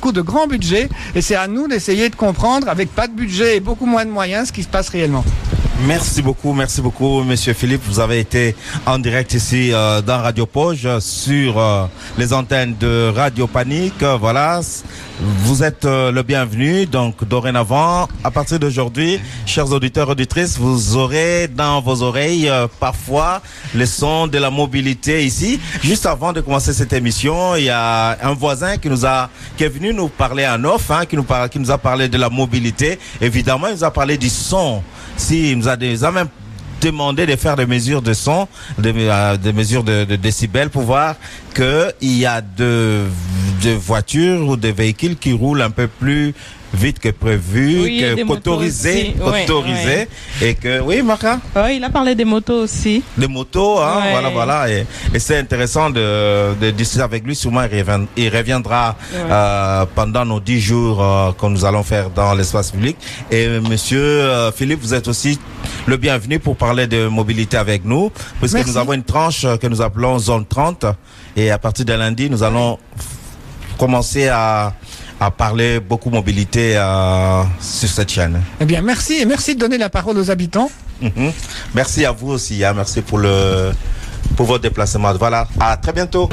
[0.02, 0.90] coût de grand budget.
[1.16, 4.12] Et c'est à nous d'essayer de comprendre, avec pas de budget et beaucoup moins de
[4.12, 5.24] moyens, ce qui se passe réellement.
[5.88, 7.82] Merci beaucoup, merci beaucoup, Monsieur Philippe.
[7.88, 11.86] Vous avez été en direct ici euh, dans Radio Poge sur euh,
[12.20, 14.04] les antennes de Radio Panique.
[14.04, 14.62] Voilà,
[15.20, 16.86] vous êtes euh, le bienvenu.
[16.86, 23.42] Donc dorénavant, à partir d'aujourd'hui, chers auditeurs auditrices, vous aurez dans vos oreilles parfois
[23.74, 25.60] le son de la mobilité ici.
[25.82, 29.64] Juste avant de commencer cette émission, il y a un voisin qui nous a qui
[29.64, 32.18] est venu nous parler en off, hein, qui nous parle, qui nous a parlé de
[32.20, 33.00] la mobilité.
[33.20, 34.84] Évidemment, il nous a parlé du son.
[35.78, 36.28] Nous a même
[36.82, 41.16] demandé de faire des mesures de son, des, euh, des mesures de, décibels pour voir
[41.54, 43.06] que il y a de,
[43.64, 46.34] de voitures ou de véhicules qui roulent un peu plus
[46.74, 49.16] vite que prévu, Oui, que qu'autorisé.
[49.20, 50.08] Ouais, autorisé,
[50.42, 53.04] et que oui, Marca, Ouais, il a parlé des motos aussi.
[53.18, 54.12] des motos, hein, Ouais.
[54.12, 57.36] voilà, voilà, et, et c'est intéressant de, de discuter avec lui.
[57.36, 57.64] Sûrement,
[58.16, 59.20] il, reviendra Ouais.
[59.30, 62.96] euh, pendant nos dix jours euh, que nous allons faire dans l'espace public.
[63.30, 65.38] Et Monsieur euh, Philippe, vous êtes aussi
[65.88, 68.72] le bienvenu pour parler de mobilité avec nous, puisque Merci.
[68.72, 70.86] nous avons une tranche euh, que nous appelons zone 30,
[71.36, 72.78] et à partir de lundi, nous allons
[73.78, 74.74] commencer à
[75.22, 78.42] à parler beaucoup mobilité euh, sur cette chaîne.
[78.60, 80.72] Eh bien, merci et merci de donner la parole aux habitants.
[81.00, 81.32] Mhm.
[81.76, 82.74] Merci à vous aussi, hein.
[82.76, 83.72] merci pour le
[84.36, 85.14] pour votre déplacement.
[85.14, 86.28] Voilà, à très bientôt.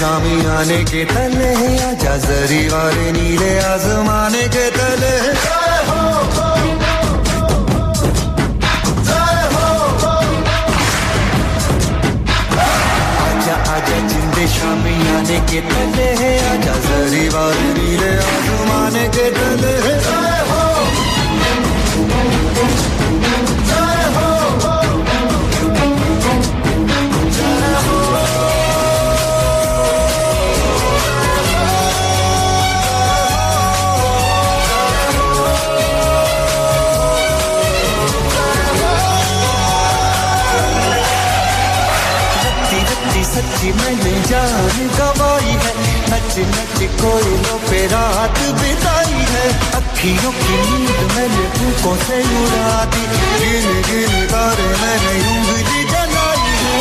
[0.00, 5.14] Shami आने के तले है, आजा जरी वाले नीले आसमाने के तले
[14.50, 19.74] शामी आने के तले है, आजा जरी वाले नीले आसमाने के तले
[20.06, 20.59] सच्ची
[43.60, 45.72] सच्ची मैंने जान गवाई है।
[46.10, 49.44] नच नच कोयलों पे रात बिताई है।
[49.78, 53.04] अखियों की नींद मैंने भूखों से उड़ा दी।
[53.36, 56.78] गिन गिन कर मैंने उंगली जलाई है।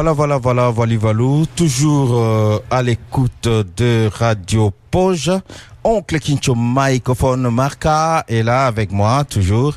[0.00, 1.44] Voilà, voilà, voilà, voilà, voilà.
[1.54, 5.30] Toujours euh, à l'écoute de Radio Poge.
[5.84, 9.74] Oncle Kincho microphone Marca est là avec moi toujours.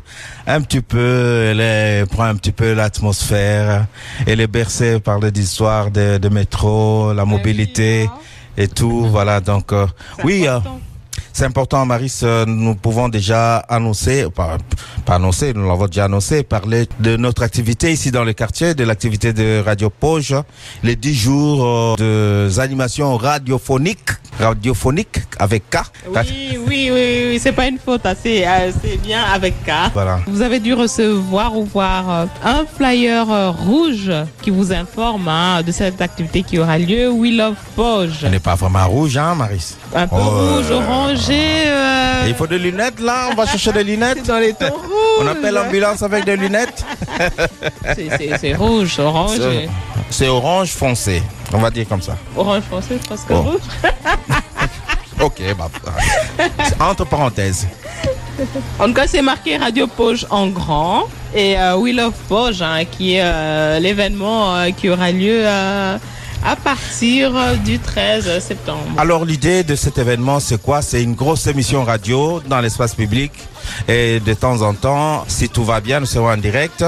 [0.47, 3.85] Un petit peu, elle est- prend un petit peu l'atmosphère.
[4.25, 8.09] Elle est bercée par les histoires de, de métro, la mobilité
[8.55, 9.05] et tout.
[9.11, 9.87] Voilà, donc euh,
[10.23, 10.47] oui.
[10.47, 10.59] euh,
[11.33, 12.21] c'est important, Maris.
[12.47, 14.57] Nous pouvons déjà annoncer, pas,
[15.05, 18.83] pas annoncer, nous l'avons déjà annoncé, parler de notre activité ici dans le quartier, de
[18.83, 20.35] l'activité de Radio Poge,
[20.83, 21.65] les 10 jours
[21.99, 25.77] euh, de animations radiophoniques, radiophoniques avec K.
[26.07, 29.71] Oui, oui, oui, oui, c'est pas une faute, hein, c'est euh, c'est bien avec K.
[29.93, 30.19] Voilà.
[30.27, 35.71] Vous avez dû recevoir ou voir euh, un flyer rouge qui vous informe hein, de
[35.71, 37.09] cette activité qui aura lieu.
[37.09, 38.23] We Love Poge.
[38.23, 40.23] Elle n'est pas vraiment rouge, hein, Maris Un peu Oh,
[40.55, 41.39] rouge, euh, orangé.
[41.67, 45.19] euh, Il faut des lunettes, là On va chercher des lunettes dans les tons rouges.
[45.21, 46.83] On appelle l'ambulance avec des lunettes
[48.39, 49.37] C'est- rouge, orange.
[50.09, 51.21] C'est- orange foncé,
[51.53, 52.15] on va dire comme ça.
[52.35, 53.41] Orange foncé, presque Oh.
[53.41, 53.61] rouge.
[55.21, 55.69] Ok, bah,
[56.65, 57.65] c'est entre parenthèses.
[58.79, 61.03] En tout cas, c'est marqué Radio Poge en grand
[61.33, 65.97] et euh, We Love Poge, hein, qui est euh, l'événement euh, qui aura lieu euh,
[66.45, 67.31] à partir
[67.63, 68.83] du 13 septembre.
[68.97, 70.81] Alors l'idée de cet événement, c'est quoi?
[70.81, 73.31] C'est une grosse émission radio dans l'espace public.
[73.87, 76.83] Et de temps en temps, si tout va bien, nous serons en direct,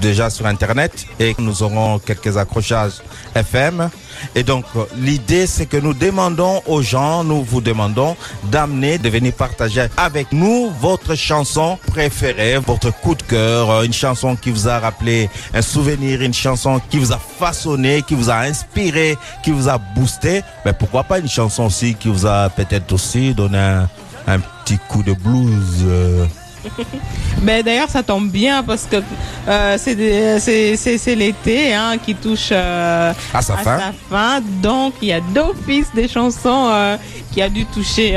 [0.00, 2.94] déjà sur Internet, et nous aurons quelques accrochages
[3.34, 3.90] FM.
[4.34, 4.64] Et donc,
[4.96, 10.32] l'idée, c'est que nous demandons aux gens, nous vous demandons d'amener, de venir partager avec
[10.32, 15.62] nous votre chanson préférée, votre coup de cœur, une chanson qui vous a rappelé un
[15.62, 20.42] souvenir, une chanson qui vous a façonné, qui vous a inspiré, qui vous a boosté.
[20.64, 23.88] Mais pourquoi pas une chanson aussi qui vous a peut-être aussi donné un,
[24.26, 25.84] un petit coup de blues.
[25.84, 26.26] euh,
[27.42, 28.96] Ben, D'ailleurs, ça tombe bien parce que
[29.48, 33.78] euh, c'est l'été hein, qui touche euh, À sa fin.
[34.10, 34.40] fin.
[34.62, 36.96] Donc, il y a d'office des chansons euh,
[37.32, 38.12] qui a dû toucher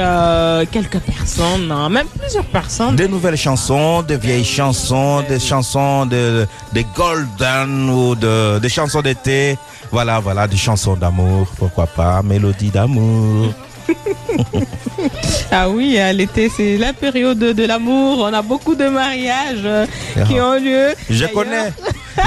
[0.71, 2.95] quelques personnes, hein, même plusieurs personnes.
[2.95, 6.47] Des nouvelles chansons, des vieilles chansons, des chansons de,
[6.95, 9.57] golden ou de, des chansons d'été.
[9.91, 13.53] Voilà, voilà, des chansons d'amour, pourquoi pas, mélodie d'amour.
[15.51, 18.19] Ah oui, hein, l'été, c'est la période de l'amour.
[18.19, 19.85] On a beaucoup de mariages euh,
[20.27, 20.93] qui ont lieu.
[21.09, 21.71] Je connais,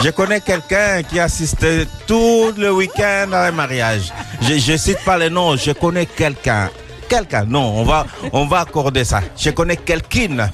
[0.03, 1.65] je connais quelqu'un qui assiste
[2.07, 4.13] tout le week-end à un mariage.
[4.41, 6.71] Je, je cite pas les noms, je connais quelqu'un.
[7.13, 9.21] Quelqu'un, non, on va, on va accorder ça.
[9.37, 10.49] Je connais quelqu'un.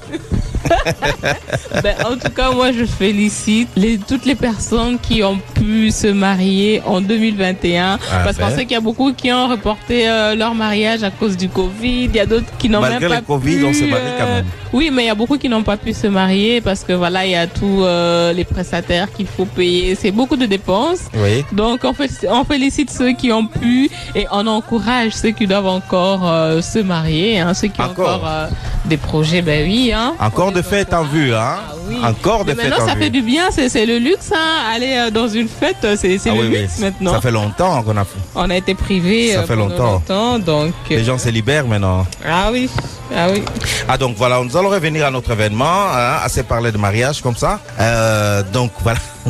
[1.83, 6.07] Ben, en tout cas, moi, je félicite les, toutes les personnes qui ont pu se
[6.07, 7.99] marier en 2021.
[8.11, 8.55] Ah, parce qu'on ben.
[8.55, 12.05] sait qu'il y a beaucoup qui ont reporté euh, leur mariage à cause du Covid.
[12.05, 13.65] Il y a d'autres qui n'ont même pas le Covid, pu.
[13.65, 14.45] on se marie quand même.
[14.71, 17.25] Oui, mais il y a beaucoup qui n'ont pas pu se marier parce que voilà,
[17.25, 19.95] il y a tous euh, les prestataires qu'il faut payer.
[19.95, 21.05] C'est beaucoup de dépenses.
[21.15, 21.43] Oui.
[21.51, 25.67] Donc on, fait, on félicite ceux qui ont pu et on encourage ceux qui doivent
[25.67, 28.07] encore euh, se marier, hein, ceux qui Encore.
[28.07, 28.47] ont encore euh,
[28.85, 29.91] des projets, ben oui.
[29.93, 31.57] Hein, Encore de fêtes en vue, hein.
[31.59, 31.97] Ah oui.
[32.03, 33.01] Encore de fêtes maintenant, en ça vue.
[33.03, 34.71] fait du bien, c'est le luxe, hein.
[34.73, 37.13] Aller euh, dans une fête, c'est Ah le oui, luxe maintenant.
[37.13, 38.19] Ça fait longtemps qu'on a fait.
[38.35, 39.93] On a été privés Ça fait longtemps.
[39.93, 40.73] longtemps, donc.
[40.89, 42.05] Les gens se libèrent maintenant.
[42.27, 42.69] Ah oui,
[43.15, 43.43] ah oui.
[43.87, 47.35] Ah donc voilà, nous allons revenir à notre événement, hein, assez parlé de mariage comme
[47.35, 47.59] ça.
[47.79, 48.99] Euh, donc voilà.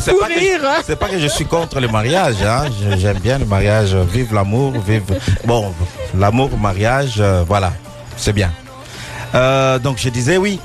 [0.00, 0.80] C'est pas, hein.
[0.80, 2.42] je, c'est pas que je suis contre le mariage.
[2.42, 2.64] Hein.
[2.98, 3.94] J'aime bien le mariage.
[3.94, 5.04] Vive l'amour, vive.
[5.44, 5.72] Bon,
[6.18, 7.72] l'amour, mariage, euh, voilà,
[8.16, 8.50] c'est bien.
[9.34, 10.58] Euh, donc je disais oui.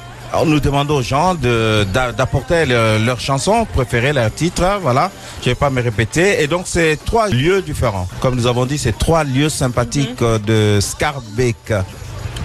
[0.45, 5.09] Nous demandons aux gens d'apporter le- leurs chansons préférées, leurs titres, hein, voilà.
[5.41, 6.41] Je vais pas me répéter.
[6.43, 8.07] Et donc c'est trois lieux différents.
[8.19, 11.73] Comme nous avons dit, c'est trois lieux sympathiques euh, de Scarbeck.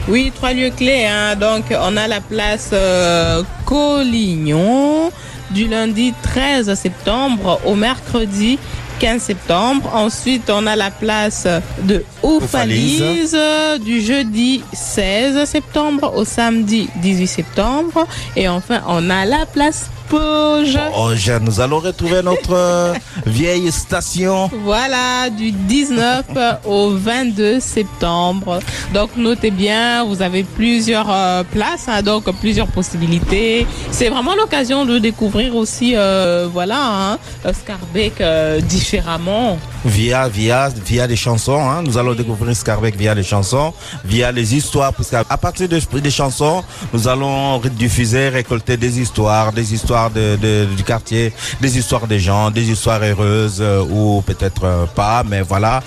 [0.08, 1.06] Oui, trois lieux clés.
[1.06, 1.34] Hein.
[1.36, 5.10] Donc, on a la place euh, Collignon
[5.50, 8.58] du lundi 13 septembre au mercredi
[8.98, 9.90] 15 septembre.
[9.94, 11.46] Ensuite, on a la place
[11.82, 13.36] de Oufalise.
[13.84, 18.06] Du jeudi 16 septembre au samedi 18 septembre.
[18.36, 20.78] Et enfin, on a la place Pauge.
[20.96, 22.94] Oh, je- nous allons retrouver notre euh,
[23.26, 24.48] vieille station.
[24.64, 26.24] Voilà, du 19
[26.64, 28.60] au 22 septembre.
[28.92, 33.66] Donc notez bien, vous avez plusieurs euh, places, hein, donc plusieurs possibilités.
[33.90, 36.78] C'est vraiment l'occasion de découvrir aussi, euh, voilà,
[37.12, 37.18] hein,
[37.52, 39.58] Scarbeck euh, différemment.
[39.84, 41.82] Via via via des chansons hein.
[41.82, 43.72] nous allons découvrir Scarbeck via les chansons
[44.04, 49.00] via les histoires parce qu'à à partir de- des chansons nous allons diffuser récolter des
[49.00, 53.84] histoires des histoires de, de- du quartier des histoires des gens des histoires heureuses euh,
[53.90, 55.82] ou peut-être euh, pas mais voilà.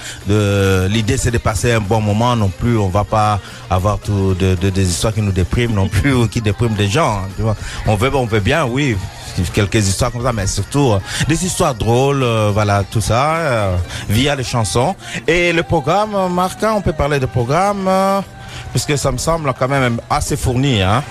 [0.89, 2.77] L'idée c'est de passer un bon moment non plus.
[2.77, 6.27] On va pas avoir tout de, de- des histoires qui nous dépriment non plus ou
[6.27, 7.55] qui dépriment des gens hein, tu vois.
[7.85, 8.95] on veut on veut bien oui
[9.53, 13.75] quelques histoires comme ça, mais surtout euh, des histoires drôles, euh, voilà, tout ça, euh,
[14.09, 14.95] via les chansons.
[15.27, 17.89] Et le programme, euh, Marc, hein, on peut parler de programme,
[18.71, 20.81] puisque ça me semble quand même assez fourni.
[20.81, 21.03] Hein.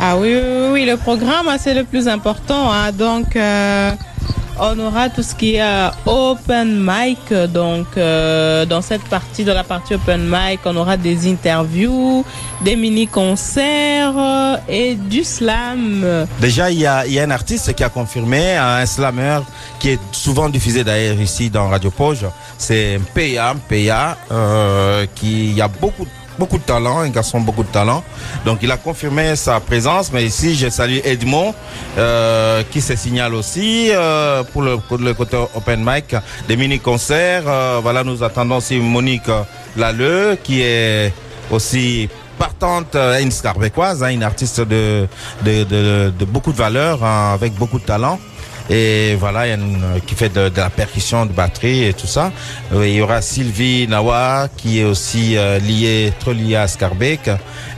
[0.00, 2.72] Ah oui, oui, oui, le programme, hein, c'est le plus important.
[2.72, 2.92] hein.
[2.92, 3.36] Donc,
[4.58, 7.32] on aura tout ce qui est euh, open mic.
[7.52, 12.24] Donc, euh, dans cette partie, dans la partie open mic, on aura des interviews,
[12.62, 16.26] des mini-concerts euh, et du slam.
[16.40, 19.40] Déjà, il y a, un artiste qui a confirmé, un slammer,
[19.78, 22.26] qui est souvent diffusé d'ailleurs ici dans Radio Poge.
[22.58, 26.06] C'est Mpeya, euh, qui a beaucoup
[26.38, 28.02] beaucoup de talent, un garçon beaucoup de talent.
[28.44, 31.54] Donc il a confirmé sa présence, mais ici je salue Edmond
[31.98, 34.78] euh, qui se signale aussi euh, pour, le,
[35.14, 36.16] côté open mic,
[36.48, 37.44] des mini-concerts.
[37.46, 39.30] Euh, voilà, nous attendons aussi Monique
[39.76, 41.12] Lalleux qui est
[41.50, 45.06] aussi partante, une scarbécoise, hein, une artiste de
[46.24, 48.18] beaucoup de valeur, hein, avec beaucoup de talent.
[48.70, 51.84] Et voilà, il y a une, euh, qui fait de, de la percussion, de batterie
[51.84, 52.32] et tout ça.
[52.72, 57.30] Euh, Il y aura Sylvie Nawa qui est aussi euh, liée, trop liée à Scarbeck.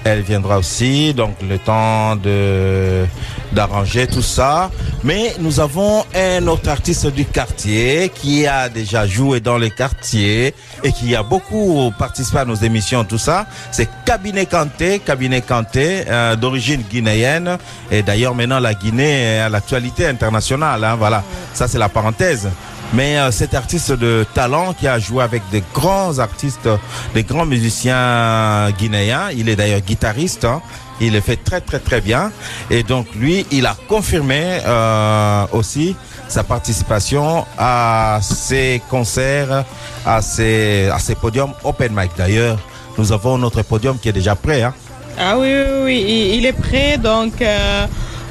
[0.04, 3.06] Elle viendra aussi, donc le temps de
[3.52, 4.70] d'arranger tout ça.
[5.02, 10.54] Mais nous avons un autre artiste du quartier qui a déjà joué dans le quartier
[10.82, 13.46] et qui a beaucoup participé à nos émissions, tout ça.
[13.70, 17.56] C'est Cabinet Kanté, Cabinet Kanté, euh, d'origine guinéenne.
[17.90, 20.73] Et d'ailleurs, maintenant, la Guinée est à l'actualité internationale.
[20.82, 21.22] Hein, voilà,
[21.52, 22.48] ça c'est la parenthèse.
[22.92, 26.68] Mais euh, cet artiste de talent qui a joué avec des grands artistes,
[27.14, 30.60] des grands musiciens guinéens, il est d'ailleurs guitariste, hein.
[31.00, 32.30] il le fait très très très bien.
[32.70, 35.96] Et donc lui, il a confirmé euh, aussi
[36.28, 39.64] sa participation à ces concerts,
[40.06, 42.12] à ces, à podiums open mic.
[42.16, 42.58] D'ailleurs,
[42.96, 44.62] nous avons notre podium qui est déjà prêt.
[44.62, 44.74] Hein.
[45.18, 47.86] Ah oui, oui, oui, il, il est prêt, donc euh,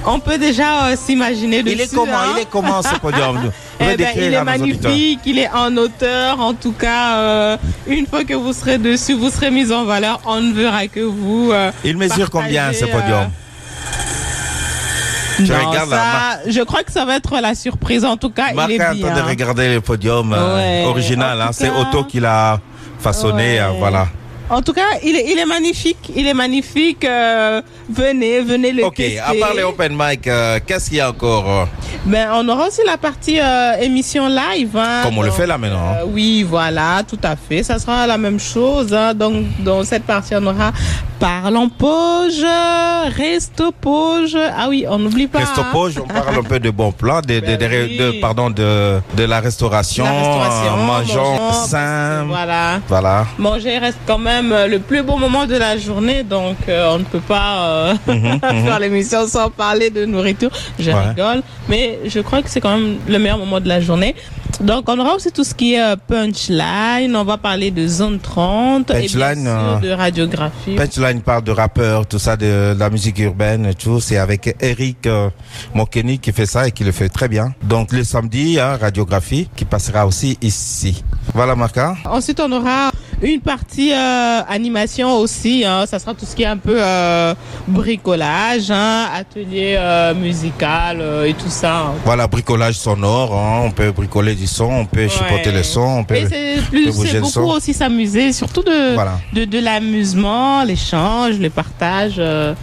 [0.05, 1.75] on peut déjà euh, s'imaginer dessus.
[1.75, 2.33] Il est comment hein.
[2.35, 3.51] Il est comment ce podium?
[3.85, 6.39] Eh ben, il est magnifique, il est en hauteur.
[6.39, 10.21] En tout cas, euh, une fois que vous serez dessus, vous serez mis en valeur.
[10.25, 11.51] On ne verra que vous.
[11.51, 13.29] euh, Il mesure combien ce podium?
[15.39, 18.05] Je non, regarde ça, Je crois que ça va être la surprise.
[18.05, 19.23] En tout cas, Marc il est est en train de bien.
[19.25, 21.41] regarder le podium Ouais, original.
[21.41, 21.49] hein.
[21.51, 22.59] C'est Otto qui l'a
[22.99, 23.59] façonné.
[23.59, 23.75] Ouais.
[23.79, 24.07] voilà.
[24.53, 26.11] En tout cas, il est, il est magnifique.
[26.15, 27.03] Il est magnifique.
[27.05, 29.19] euh, venez, venez le Ok, tester.
[29.19, 31.65] à part les open mic, euh, qu'est-ce qu'il y a encore euh,
[32.05, 34.75] Ben, on aura aussi la partie euh, émission live.
[34.77, 35.01] hein.
[35.03, 35.93] Comme on le fait là maintenant.
[35.93, 36.05] hein.
[36.07, 37.63] oui, voilà, tout à fait.
[37.63, 38.93] Ça sera la même chose.
[38.93, 39.13] hein.
[39.13, 40.71] Donc, dans cette partie, on aura
[41.27, 42.43] Parlons Poge,
[43.15, 44.35] Resto Poge.
[44.35, 45.39] Ah oui, on n'oublie pas.
[45.39, 45.61] Resto.
[45.71, 48.99] Poge, on parle un peu de bons plans, de, de, Ben de- de- pardon, de,
[49.15, 52.25] de la restauration, La restauration, mangeant mangeant, sain.
[52.27, 52.79] Voilà.
[52.89, 53.25] Voilà.
[53.37, 57.05] Manger reste quand même le plus beau moment de la journée, donc euh, on ne
[57.05, 57.93] peut pas euh,
[58.65, 60.49] faire l'émission sans parler de nourriture.
[60.77, 63.79] Je Mhm, rigole, mais je crois que c'est quand même le meilleur moment de la
[63.79, 64.13] journée.
[64.61, 68.19] Donc on aura aussi tout ce qui est euh, punchline, on va parler de zone
[68.19, 70.75] 30 et bien Punchline, sûr euh, de radiographie.
[70.75, 73.99] Punchline parle de rappeurs, tout ça, de, la musique urbaine et tout.
[73.99, 75.29] C'est avec Eric euh,
[75.73, 77.53] Mokeni qui fait ça et qui le fait très bien.
[77.63, 81.03] Donc le samedi, hein, radiographie qui passera aussi ici.
[81.33, 81.95] Voilà Marca.
[82.05, 82.91] Ensuite, on aura
[83.21, 85.63] une partie euh, animation aussi.
[85.65, 85.85] hein.
[85.87, 87.33] Ça sera tout ce qui est un peu euh,
[87.67, 89.77] bricolage, hein, atelier
[90.15, 91.77] musical et tout ça.
[91.87, 91.93] hein.
[92.05, 93.31] Voilà, bricolage sonore.
[93.33, 95.57] On peut bricoler du son, on peut chipoter Ouais.
[95.57, 96.15] le son, on peut.
[96.69, 99.19] Plus, peut bouger c'est beaucoup aussi s'amuser, surtout de, Voilà.
[99.33, 102.53] de, de l'amusement, l'échange, le partage, euh,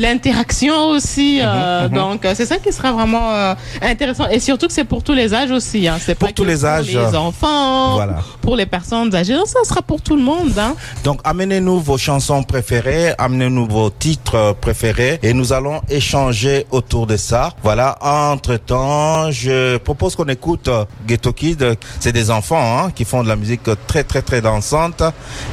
[0.00, 1.40] l'interaction aussi.
[1.42, 1.94] euh, mhm.
[1.94, 4.28] Donc, euh, c'est ça qui sera vraiment euh, intéressant.
[4.28, 5.86] Et surtout que c'est pour tous les âges aussi.
[5.86, 5.98] Hein.
[6.00, 8.20] C'est Pour pas tous que les âges, Pour les enfants, voilà.
[8.40, 9.34] pour les personnes âgées.
[9.34, 10.58] Non, ça sera pour tout le monde.
[10.58, 10.74] Hein.
[11.04, 17.06] Donc amenez-nous vos chansons préférées, amenez-nous vos titres euh, préférés et nous allons échanger autour
[17.06, 17.50] de ça.
[17.62, 21.64] Voilà, entre-temps, je propose qu'on écoute euh, Ghetto Kid.
[22.00, 25.02] C'est des enfants hein, qui font de la musique très très très dansante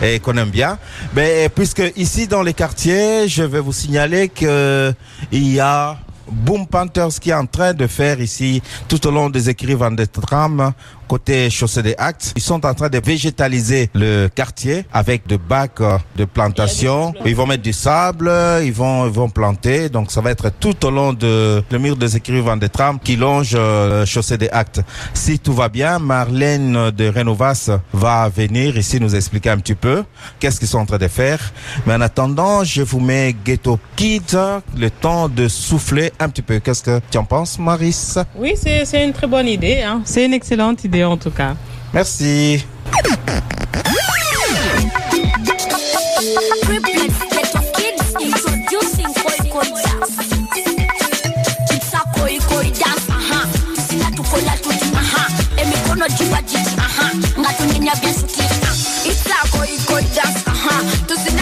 [0.01, 0.77] et qu'on aime bien.
[1.15, 4.93] Mais puisque ici dans les quartiers, je vais vous signaler que
[5.31, 5.97] il y a
[6.29, 10.07] Boom Panthers qui est en train de faire ici tout au long des écrivains des
[10.07, 10.73] trames
[11.07, 12.33] côté chaussée des actes.
[12.35, 17.13] Ils sont en train de végétaliser le quartier avec des bacs euh, de plantation.
[17.25, 18.31] Ils vont mettre du sable,
[18.63, 19.89] ils vont, ils vont planter.
[19.89, 23.15] Donc ça va être tout au long de le mur des écrivains des trames qui
[23.15, 24.81] longe euh, chaussée des actes.
[25.13, 30.03] Si tout va bien, Marlène de Renovas va venir ici nous expliquer un petit peu
[30.39, 31.39] qu'est-ce qu'ils sont en train de faire.
[31.85, 34.37] Mais en attendant, je vous mets Ghetto Kids,
[34.77, 36.59] le temps de souffler un petit peu.
[36.59, 39.81] Qu'est-ce que tu en penses, Maris Oui, c'est c'est une très bonne idée.
[39.81, 40.01] Hein.
[40.05, 41.55] C'est une excellente idée en tout cas.
[41.93, 42.65] Merci.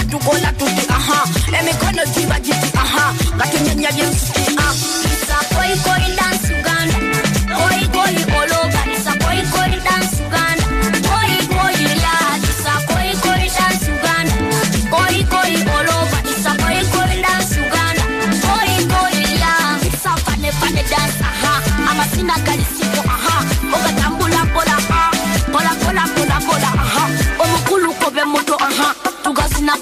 [0.10, 1.24] Tukola tuti, aha.
[1.60, 2.04] Emikono
[2.78, 3.14] aha.
[3.36, 3.90] Ngatunyenya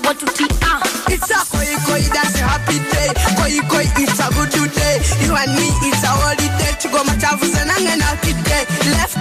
[0.03, 0.81] Tugazina potuti, ah.
[1.09, 3.09] It's a koi koi, that's a happy day.
[3.37, 4.99] Koi koi, it's a good day.
[5.23, 6.75] You and me, it's a holiday.
[6.79, 8.67] Chigo machafu senange na kide.
[8.91, 9.17] Left,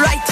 [0.00, 0.24] right,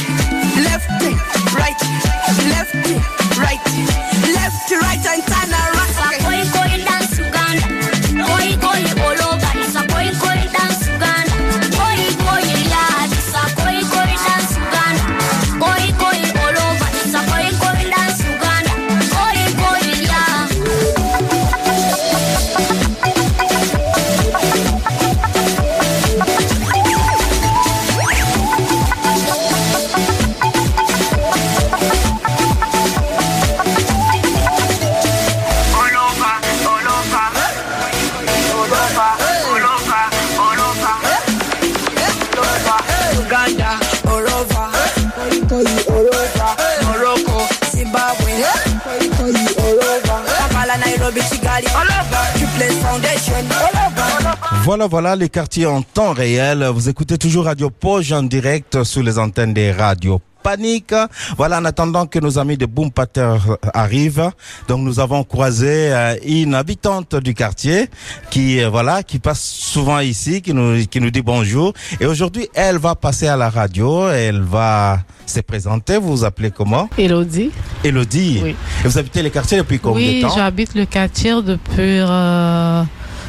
[54.72, 56.64] Voilà, voilà les quartiers en temps réel.
[56.72, 60.94] Vous écoutez toujours Radio Poge en direct sur les antennes des radios Panique.
[61.36, 63.36] Voilà, en attendant que nos amis de Boom Pater
[63.74, 64.30] arrivent.
[64.68, 67.90] Donc, nous avons croisé euh, une habitante du quartier
[68.30, 71.74] qui, euh, voilà, qui passe souvent ici, qui nous, qui nous dit bonjour.
[72.00, 74.08] Et aujourd'hui, elle va passer à la radio.
[74.08, 75.98] Elle va se présenter.
[75.98, 76.88] Vous vous appelez comment?
[76.96, 77.50] Elodie.
[77.84, 78.40] Elodie.
[78.42, 78.56] Oui.
[78.86, 80.34] Et vous habitez le quartier depuis combien Oui, de temps?
[80.34, 81.98] j'habite le quartier depuis.
[82.00, 82.82] euh,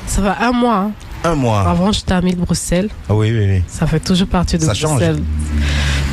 [0.08, 0.92] ça va un mois.
[1.26, 1.62] Un mois.
[1.62, 2.90] Avant, j'étais à Mille Bruxelles.
[3.10, 3.64] Ah oui, oui, oui.
[3.68, 4.92] Ça fait toujours partie de Ça change.
[5.00, 5.24] Bruxelles.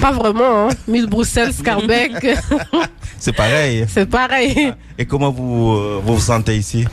[0.00, 0.74] Pas vraiment, hein.
[0.88, 2.26] Mille Bruxelles, Scarbeck,
[3.18, 3.84] C'est pareil.
[3.88, 4.72] c'est pareil.
[4.96, 6.86] Et comment vous, euh, vous vous sentez ici?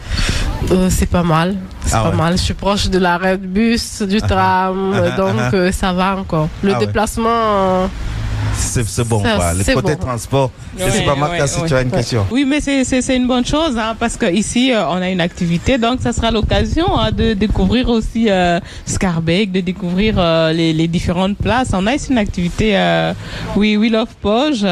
[0.72, 1.56] Euh, c'est pas mal.
[1.86, 2.16] C'est Ah pas ouais.
[2.16, 2.38] mal.
[2.38, 5.50] Je suis proche de l'arrêt de bus, du tram, ah, donc ah.
[5.54, 6.50] euh, ça va encore.
[6.64, 7.90] Le Ah déplacement.
[8.58, 9.54] C'est c'est bon, Ça, quoi.
[9.54, 10.02] Le c'est côté bon.
[10.02, 10.52] transport.
[10.78, 12.26] Je sais Ouais, pas, Marc, ouais, si tu as une question.
[12.32, 15.10] Oui, mais c'est- c'est c'est une bonne chose hein, parce que ici euh, on a
[15.10, 20.52] une activité, donc ça sera l'occasion hein, de découvrir aussi euh, Scarbeck, de découvrir euh,
[20.54, 21.70] les, les différentes places.
[21.74, 23.14] On a ici une activité, euh,
[23.56, 24.66] oui, Wheel of Poge,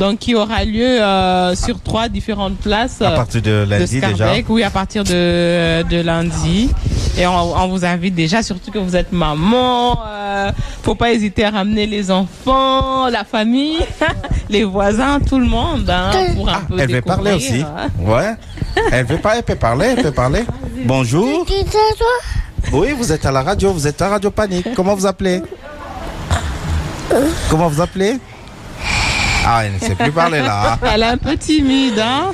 [0.00, 3.02] donc qui aura lieu euh, sur trois différentes places.
[3.02, 4.32] À partir de de lundi, déjà.
[4.48, 6.70] Oui, à partir de, de lundi.
[7.18, 9.98] Et on, on vous invite déjà, surtout que vous êtes maman.
[10.06, 10.50] Euh,
[10.82, 13.78] faut pas hésiter à ramener les enfants, la famille,
[14.48, 17.60] les voisins, tout le monde, hein, pour un Ah, peu elle veut parler aussi.
[17.62, 17.88] hein.
[17.98, 18.34] Ouais.
[18.90, 20.44] Elle veut pas, elle peut parler, elle peut parler.
[20.86, 21.44] Bonjour.
[22.72, 24.68] Oui, vous êtes à la radio, vous êtes à Radio Panique.
[24.74, 25.42] Comment vous appelez?
[27.50, 28.18] Comment vous appelez?
[29.46, 30.78] Ah, elle ne sait plus parler là.
[30.94, 32.30] Elle est un peu timide, hein.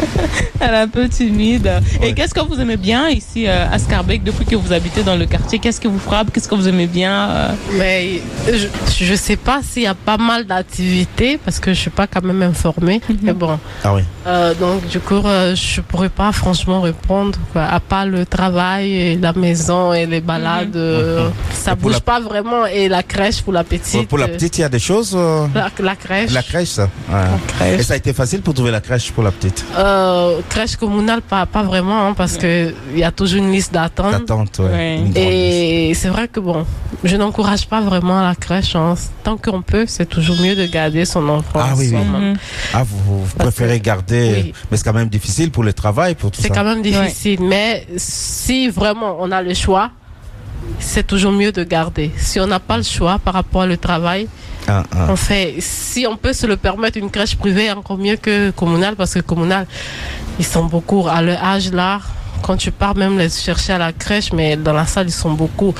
[0.60, 1.70] Elle est un peu timide.
[2.00, 2.08] Ouais.
[2.10, 5.16] Et qu'est-ce que vous aimez bien ici euh, à Scarbeck depuis que vous habitez dans
[5.16, 5.58] le quartier?
[5.58, 6.32] Qu'est-ce qui vous frappe?
[6.32, 7.48] Qu'est-ce que vous aimez bien euh?
[7.78, 8.20] Mais
[8.50, 8.66] je,
[9.04, 12.22] je sais pas s'il y a pas mal d'activités parce que je suis pas quand
[12.24, 13.00] même informée.
[13.22, 14.02] Mais bon, Ah oui.
[14.26, 17.38] Euh, donc du coup, euh, je pourrais pas franchement répondre.
[17.52, 17.62] Quoi.
[17.64, 21.92] À part le travail, et la maison et les balades, euh, ça Et pour bouge
[21.94, 22.66] la- pas vraiment.
[22.66, 24.08] Et la crèche pour la petite.
[24.08, 25.12] Pour la petite, il y a des choses.
[25.14, 26.32] euh, la, la crèche.
[26.32, 26.88] La crèche, ça.
[27.10, 27.20] Ouais.
[27.46, 27.80] crèche.
[27.80, 29.64] Et ça a été facile pour trouver la crèche pour la petite?
[29.86, 33.72] Euh, crèche communale, pas, pas vraiment, hein, parce que il y a toujours une liste
[33.72, 34.28] d'attente.
[34.58, 35.00] Ouais.
[35.14, 36.66] Et c'est vrai que bon,
[37.04, 38.74] je n'encourage pas vraiment la crèche.
[38.74, 38.94] hein.
[39.22, 41.60] Tant qu'on peut, c'est toujours mieux de garder son enfant.
[41.62, 41.98] Ah oui, oui.
[42.04, 42.36] Mhm.
[42.74, 44.42] Ah, vous, préférez que- garder.
[44.46, 44.52] oui.
[44.70, 46.54] Mais c'est quand même difficile pour le travail, pour tout C'est ça.
[46.54, 49.90] quand même difficile, mais si vraiment on a le choix,
[50.80, 52.10] c'est toujours mieux de garder.
[52.16, 54.26] Si on n'a pas le choix par rapport au travail,
[54.68, 55.06] Ah, ah.
[55.10, 55.56] on fait.
[55.60, 59.20] Si on peut se le permettre, une crèche privée encore mieux que communale, parce que
[59.20, 59.66] communale,
[60.38, 62.00] ils sont beaucoup à leur âge là.
[62.42, 65.32] Quand tu pars même les chercher à la crèche, mais dans la salle ils sont
[65.32, 65.74] beaucoup.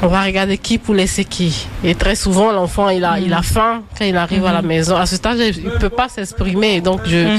[0.00, 1.66] On va regarder qui pour laisser qui.
[1.82, 4.96] Et très souvent, l'enfant, il a, il a faim quand il arrive à la maison.
[4.96, 6.80] À ce stade, il ne peut pas s'exprimer.
[6.80, 7.36] Donc, je,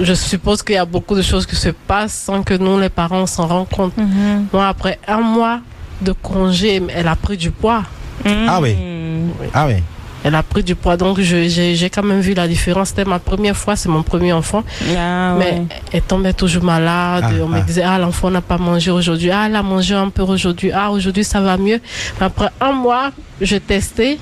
[0.00, 2.88] je suppose qu'il y a beaucoup de choses qui se passent sans que nous, les
[2.88, 3.94] parents, on s'en rendent compte.
[3.98, 4.46] Mhm.
[4.50, 5.60] Moi, après un mois
[6.00, 7.82] de congé, elle a pris du poids.
[8.24, 8.74] Ah oui.
[8.74, 9.30] Mhm.
[9.54, 9.82] Ah oui.
[10.22, 10.96] Elle a pris du poids.
[10.96, 12.88] Donc, j'ai quand même vu la différence.
[12.88, 14.62] C'était ma première fois, c'est mon premier enfant.
[14.96, 15.62] Ah, Mais ouais.
[15.92, 17.24] elle tombait toujours malade.
[17.26, 17.58] Ah, on ah.
[17.58, 19.30] me disait, ah, l'enfant n'a pas mangé aujourd'hui.
[19.30, 20.70] Ah, elle a mangé un peu aujourd'hui.
[20.72, 21.80] Ah, aujourd'hui, ça va mieux.
[22.20, 24.18] Après un mois, j'ai testé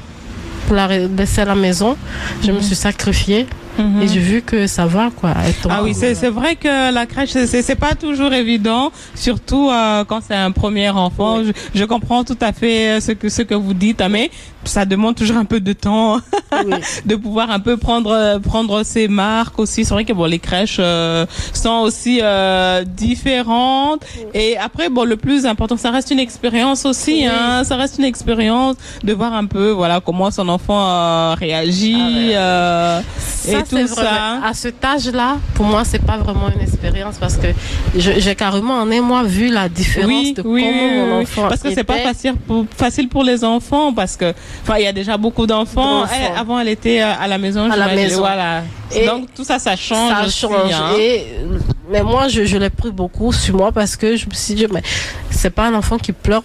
[0.66, 1.96] pour la laisser à la maison.
[2.44, 3.46] Je me suis sacrifiée.
[3.78, 4.02] Mhm.
[4.02, 5.32] Et j'ai vu que ça va, quoi.
[5.70, 9.70] Ah oui, c'est c'est vrai que la crèche, c'est- c'est c'est pas toujours évident, surtout
[9.70, 11.44] euh, quand c'est un premier enfant.
[11.44, 14.30] Je, je comprends tout à fait euh, ce que ce que vous dites, mais
[14.64, 16.18] ça demande toujours un peu de temps
[16.66, 16.74] Oui.
[17.06, 19.84] de pouvoir un peu prendre euh, prendre ses marques aussi.
[19.84, 21.24] C'est vrai que bon, les crèches euh,
[21.54, 24.02] sont aussi euh, différentes.
[24.34, 27.24] Et après, bon, le plus important, ça reste une expérience aussi.
[27.26, 32.32] Hein, ça reste une expérience de voir un peu, voilà, comment son enfant euh, réagit.
[32.34, 34.40] euh, Ça, et c'est tout ça.
[34.44, 37.48] À cet âge-là, pour moi, c'est pas vraiment une expérience parce que
[37.96, 41.48] j'ai carrément en un mois vu la différence oui, de oui, comment oui, mon enfant
[41.48, 44.86] Parce que c'est pas facile pour, facile pour les enfants parce que, enfin, il y
[44.86, 46.04] a déjà beaucoup d'enfants.
[46.06, 47.70] Elle, avant, elle était euh, à la maison.
[47.70, 48.20] À la maison.
[48.20, 48.62] Voilà.
[48.94, 50.10] Et Donc tout ça, ça change.
[50.10, 50.72] ça aussi, change.
[50.72, 50.92] hein.
[50.98, 51.58] Et, euh,
[51.90, 54.66] mais moi, je, je l'ai pris beaucoup sur moi parce que je me suis dit,
[54.72, 54.82] mais
[55.30, 56.42] c'est pas un enfant qui pleure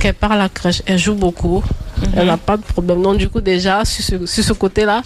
[0.00, 0.82] qu'elle part à la crèche.
[0.86, 1.62] Elle joue beaucoup.
[1.98, 2.08] Mhm.
[2.16, 3.02] Elle n'a pas de problème.
[3.02, 5.02] Donc, du coup, déjà, sur ce, sur ce côté-là,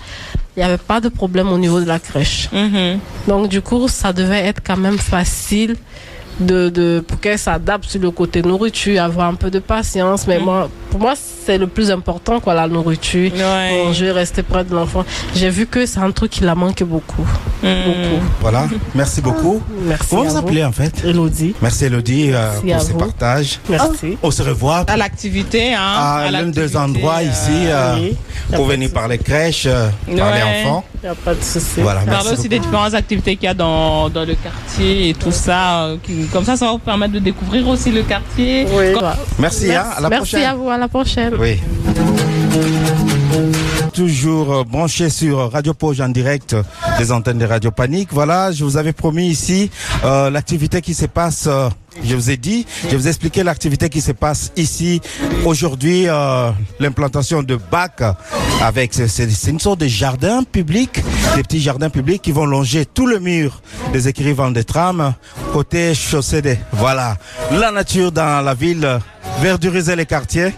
[0.60, 2.50] il n'y avait pas de problème au niveau de la crèche.
[2.52, 2.98] Mhm.
[3.26, 5.76] Donc, du coup, ça devait être quand même facile
[6.40, 10.26] de, de, pour qu'elle s'adapte sur le côté nourriture, avoir un peu de patience.
[10.26, 10.44] Mais Mhm.
[10.44, 13.30] moi, pour moi, c'est le plus important, quoi, la nourriture.
[13.32, 13.84] Ouais.
[13.84, 15.04] Manger, rester près de l'enfant.
[15.34, 17.26] J'ai vu que c'est un truc qui la manque beaucoup.
[17.62, 18.22] Beaucoup.
[18.40, 18.66] Voilà.
[18.94, 19.62] Merci beaucoup.
[19.82, 20.06] Merci.
[20.10, 20.92] Comment à vous appelez en fait?
[21.04, 21.54] Elodie.
[21.60, 22.98] Merci Elodie euh, Merci à pour ce vous.
[22.98, 23.58] partage.
[23.68, 24.18] Merci.
[24.22, 25.80] On se revoit À l'activité, hein.
[25.82, 28.16] à l'un des endroits euh, ici euh, oui.
[28.54, 30.62] Pour de venir parler crèche, euh, parler Ouais.
[30.64, 30.84] enfants.
[31.02, 31.80] Il n'y a pas de souci.
[31.80, 35.14] Voilà, merci Parler aussi des différentes activités qu'il y a dans, dans le quartier et
[35.14, 35.84] tout ça.
[35.84, 38.64] euh, qui- comme ça, ça va vous permettre de découvrir aussi le quartier.
[38.72, 38.92] Oui.
[38.92, 39.16] Comme- Voilà.
[39.38, 40.48] Merci, hein, à la Merci prochaine.
[40.50, 40.70] à vous.
[40.70, 41.34] À la prochaine.
[41.38, 41.58] Oui.
[43.92, 46.56] Toujours euh, branché sur Radio Pause en direct
[46.98, 48.08] des antennes de Radio Panique.
[48.12, 49.70] Voilà, je vous avais promis ici
[50.04, 51.44] euh, l'activité qui se passe.
[51.46, 51.68] euh,
[52.04, 55.00] je vous ai dit, je vous ai expliqué l'activité qui se passe ici
[55.44, 58.02] aujourd'hui, euh, l'implantation de bacs
[58.62, 61.02] avec c'est- une sorte de jardin public,
[61.36, 63.60] des petits jardins publics qui vont longer tout le mur
[63.92, 65.14] des écrits des trames
[65.52, 67.16] côté chaussée des voilà
[67.52, 68.98] la nature dans la ville,
[69.40, 70.52] verduriser les quartiers.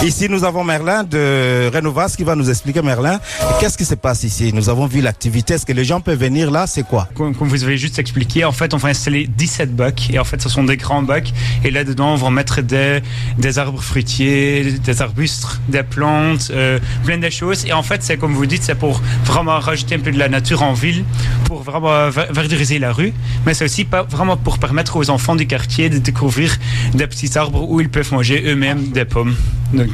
[0.00, 3.20] Ici, nous avons Merlin de Renovas qui va nous expliquer, Merlin,
[3.60, 4.52] qu'est-ce qui se passe ici?
[4.52, 5.54] Nous avons vu l'activité.
[5.54, 6.66] Est-ce que les gens peuvent venir là?
[6.66, 7.08] C'est quoi?
[7.14, 10.10] Comme, vous avez juste expliqué, en fait, on va installer 17 bacs.
[10.12, 11.32] Et en fait, ce sont des grands bacs.
[11.62, 13.00] Et là-dedans, on va mettre des,
[13.38, 17.64] des arbres fruitiers, des arbustes, des plantes, euh, plein de choses.
[17.66, 20.28] Et en fait, c'est comme vous dites, c'est pour vraiment rajouter un peu de la
[20.28, 21.04] nature en ville,
[21.44, 23.12] pour vraiment ver- verduriser la rue.
[23.46, 26.56] Mais c'est aussi pas vraiment pour permettre aux enfants du quartier de découvrir
[26.92, 29.36] des petits arbres où ils peuvent manger eux-mêmes des pommes.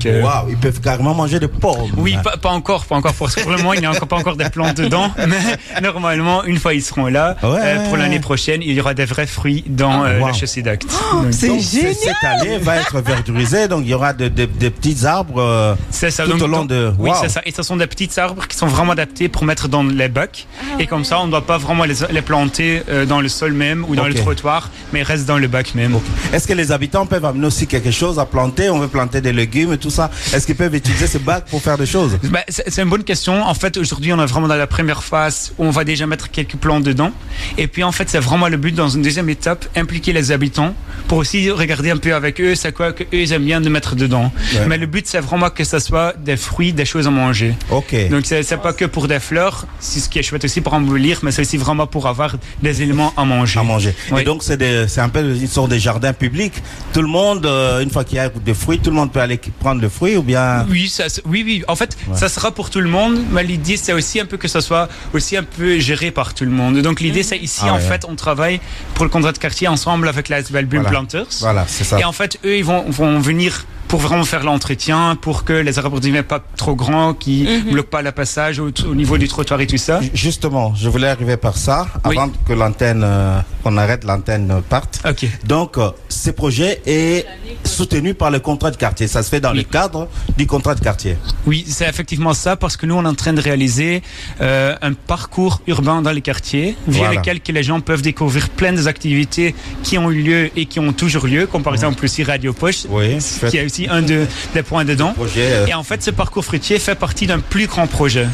[0.06, 1.90] Euh, Waouh, ils peuvent carrément manger des pommes.
[1.96, 3.14] oui, pas, pas encore, pas encore.
[3.14, 5.10] Parce que pour le moment, il n'y a encore pas encore des plantes dedans.
[5.28, 7.60] Mais normalement, une fois ils seront là, Ouais.
[7.62, 10.28] euh, pour l'année prochaine, il y aura des vrais fruits dans euh, wow.
[10.28, 10.86] la chaussée d'acte.
[11.30, 11.94] C'est Donc, génial.
[11.94, 15.74] Cette allée va être verdurisée, donc il y aura de- de- des petits arbres euh,
[15.90, 16.24] C'est ça.
[16.24, 16.92] tout donc, au long de.
[16.98, 17.40] Oui, c'est ça.
[17.46, 20.46] Et ce sont des petits arbres qui sont vraiment adaptés pour mettre dans les bacs.
[20.78, 23.52] et comme ça, on ne doit pas vraiment les, les planter euh, dans le sol
[23.52, 25.98] même ou dans le trottoir, mais ils restent dans le bac même.
[26.32, 28.68] Est-ce que les habitants peuvent amener aussi quelque chose à planter?
[28.70, 30.10] On veut planter des légumes et tout ça.
[30.32, 32.18] Est-ce qu'ils peuvent utiliser ces bacs pour faire des choses?
[32.24, 33.42] Bah, c'est une bonne question.
[33.42, 36.30] En fait, aujourd'hui, on est vraiment dans la première phase où on va déjà mettre
[36.30, 37.12] quelques plants dedans.
[37.56, 40.74] Et puis, en fait, c'est vraiment le but dans une deuxième étape, impliquer les habitants
[41.06, 43.68] pour aussi regarder un peu avec eux, c'est quoi que eux ils aiment bien de
[43.68, 44.30] mettre dedans.
[44.54, 44.66] Ouais.
[44.66, 47.54] Mais le but, c'est vraiment que ce soit des fruits, des choses à manger.
[47.70, 47.94] Ok.
[48.10, 51.20] Donc, c'est pas que pour des fleurs, c'est ce qui est chouette aussi pour embellir,
[51.22, 53.60] mais c'est aussi vraiment pour avoir des éléments à manger.
[53.60, 53.94] à manger.
[54.10, 54.22] Oui.
[54.22, 56.52] Et donc c'est un peu une sorte de jardin public.
[56.92, 59.20] Tout le monde, euh, une fois qu'il y a des fruits, tout le monde peut
[59.20, 60.66] aller prendre le fruit ou bien.
[60.70, 61.62] Oui, ça, oui, oui.
[61.68, 64.48] En fait, ça sera pour tout le monde, mais l'idée, c'est aussi un peu que
[64.48, 66.78] ça soit aussi un peu géré par tout le monde.
[66.80, 68.60] Donc, l'idée, c'est ici, Ah en ouais, fait, on travaille
[68.94, 70.88] pour le contrat de quartier ensemble avec la Voilà.
[70.88, 71.26] Planters.
[71.40, 71.98] Voilà, c'est ça.
[72.00, 75.78] Et en fait, eux, ils vont, vont venir pour vraiment faire l'entretien, pour que les
[75.78, 77.72] arbres ne pas trop grands, qui Mhm.
[77.72, 80.00] bloquent pas le passage au, au niveau du trottoir et tout ça.
[80.14, 82.16] Justement, je voulais arriver par ça Oui.
[82.16, 85.00] avant que l'antenne, euh, qu'on arrête l'antenne parte.
[85.46, 87.24] Donc, euh, ce projet est
[87.64, 89.06] soutenu par le contrat de quartier.
[89.08, 89.58] Ça se fait dans Oui.
[89.58, 91.16] le cadre du contrat de quartier.
[91.46, 94.02] Oui, c'est effectivement ça, parce que nous, on est en train de réaliser
[94.40, 97.20] euh, un parcours urbain dans les quartiers, via Voilà.
[97.20, 100.78] lequel que les gens peuvent découvrir plein des activités qui ont eu lieu et qui
[100.80, 103.16] ont toujours lieu, comme par exemple aussi Radio Poche, Oui,
[103.50, 105.12] qui est aussi un de- des points dedans.
[105.12, 105.42] projet.
[105.52, 108.26] euh, Et en fait, ce parcours fruitier fait partie d'un plus grand projet.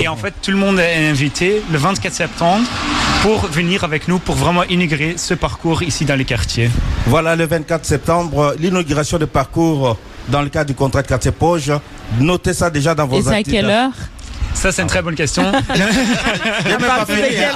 [0.00, 2.66] Et en fait, tout le monde est invité le 24 septembre
[3.22, 6.70] pour venir avec nous pour vraiment intégrer ce parcours ici dans les quartiers.
[7.06, 9.96] Voilà le 24 septembre, l'inauguration de parcours
[10.28, 11.72] dans le cadre du contrat de quartier Poge.
[12.18, 13.90] Notez ça déjà dans vos Et c'est à quelle heure?
[14.52, 15.44] Ça, c'est une très bonne question.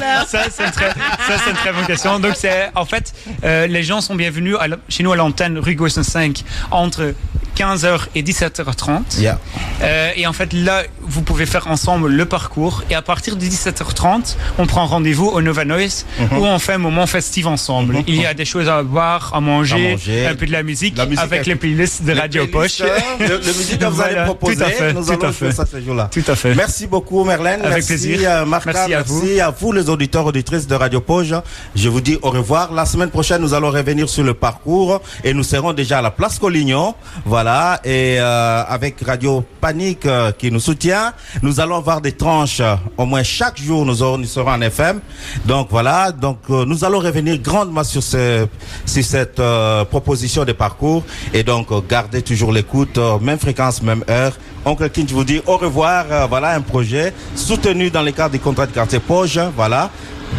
[0.03, 0.27] heure?
[0.29, 0.94] Ça, c'est une, très-
[1.27, 2.19] ça, c'est une très bonne question.
[2.19, 3.15] Donc, c'est, en fait,
[3.45, 4.57] euh, les gens sont bienvenus
[4.89, 7.15] chez nous à l'antenne rue Gaussen 5 entre
[7.57, 9.21] 15h et 17h30.
[9.21, 9.39] Yeah.
[9.83, 12.83] Euh, et en fait, là, vous pouvez faire ensemble le parcours.
[12.91, 16.39] Et à partir de 17h30, on prend rendez-vous au Nova Noise Mhm.
[16.39, 17.99] où on fait un moment festif ensemble.
[18.07, 20.27] Il y a des choses à boire, à manger, À manger.
[20.27, 22.81] un peu de la musique, La musique avec les playlists de Les Radio Poche.
[22.81, 22.89] euh,
[23.21, 25.33] Le, le musique que vous allez Voilà, proposer, tout à fait, nous tout allons à
[25.33, 25.53] fait.
[25.53, 26.09] ça ce jour-là.
[26.13, 26.55] Tout à fait.
[26.55, 27.61] Merci beaucoup Merlène.
[27.61, 28.21] Avec merci, plaisir.
[28.31, 31.35] euh, Martha, Merci à merci à vous les auditeurs auditrices de Radio Poge.
[31.75, 32.73] Je vous dis au revoir.
[32.73, 36.11] La semaine prochaine, nous allons revenir sur le parcours et nous serons déjà à la
[36.11, 36.95] place Collignon.
[37.25, 37.44] Voilà.
[37.85, 42.63] Et euh, avec Radio Panique euh, qui nous soutient, nous allons avoir des tranches
[42.97, 43.85] au moins chaque jour.
[43.85, 45.01] Nous, aurons, nous serons en FM.
[45.45, 46.11] Donc voilà.
[46.11, 48.47] Donc euh, nous allons revenir grandement sur, ce,
[48.87, 49.43] sur cette
[49.91, 54.33] proposition de parcours et donc gardez toujours l'écoute, même fréquence, même heure.
[54.65, 56.07] Oncle King, je vous dis au revoir.
[56.29, 59.39] Voilà un projet soutenu dans le cadre du contrat de quartier Poge.
[59.55, 59.91] Voilà.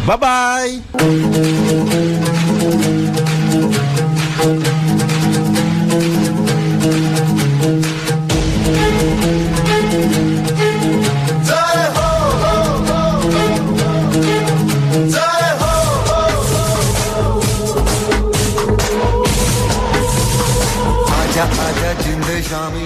[0.06, 0.82] Bye bye.
[22.56, 22.85] Tommy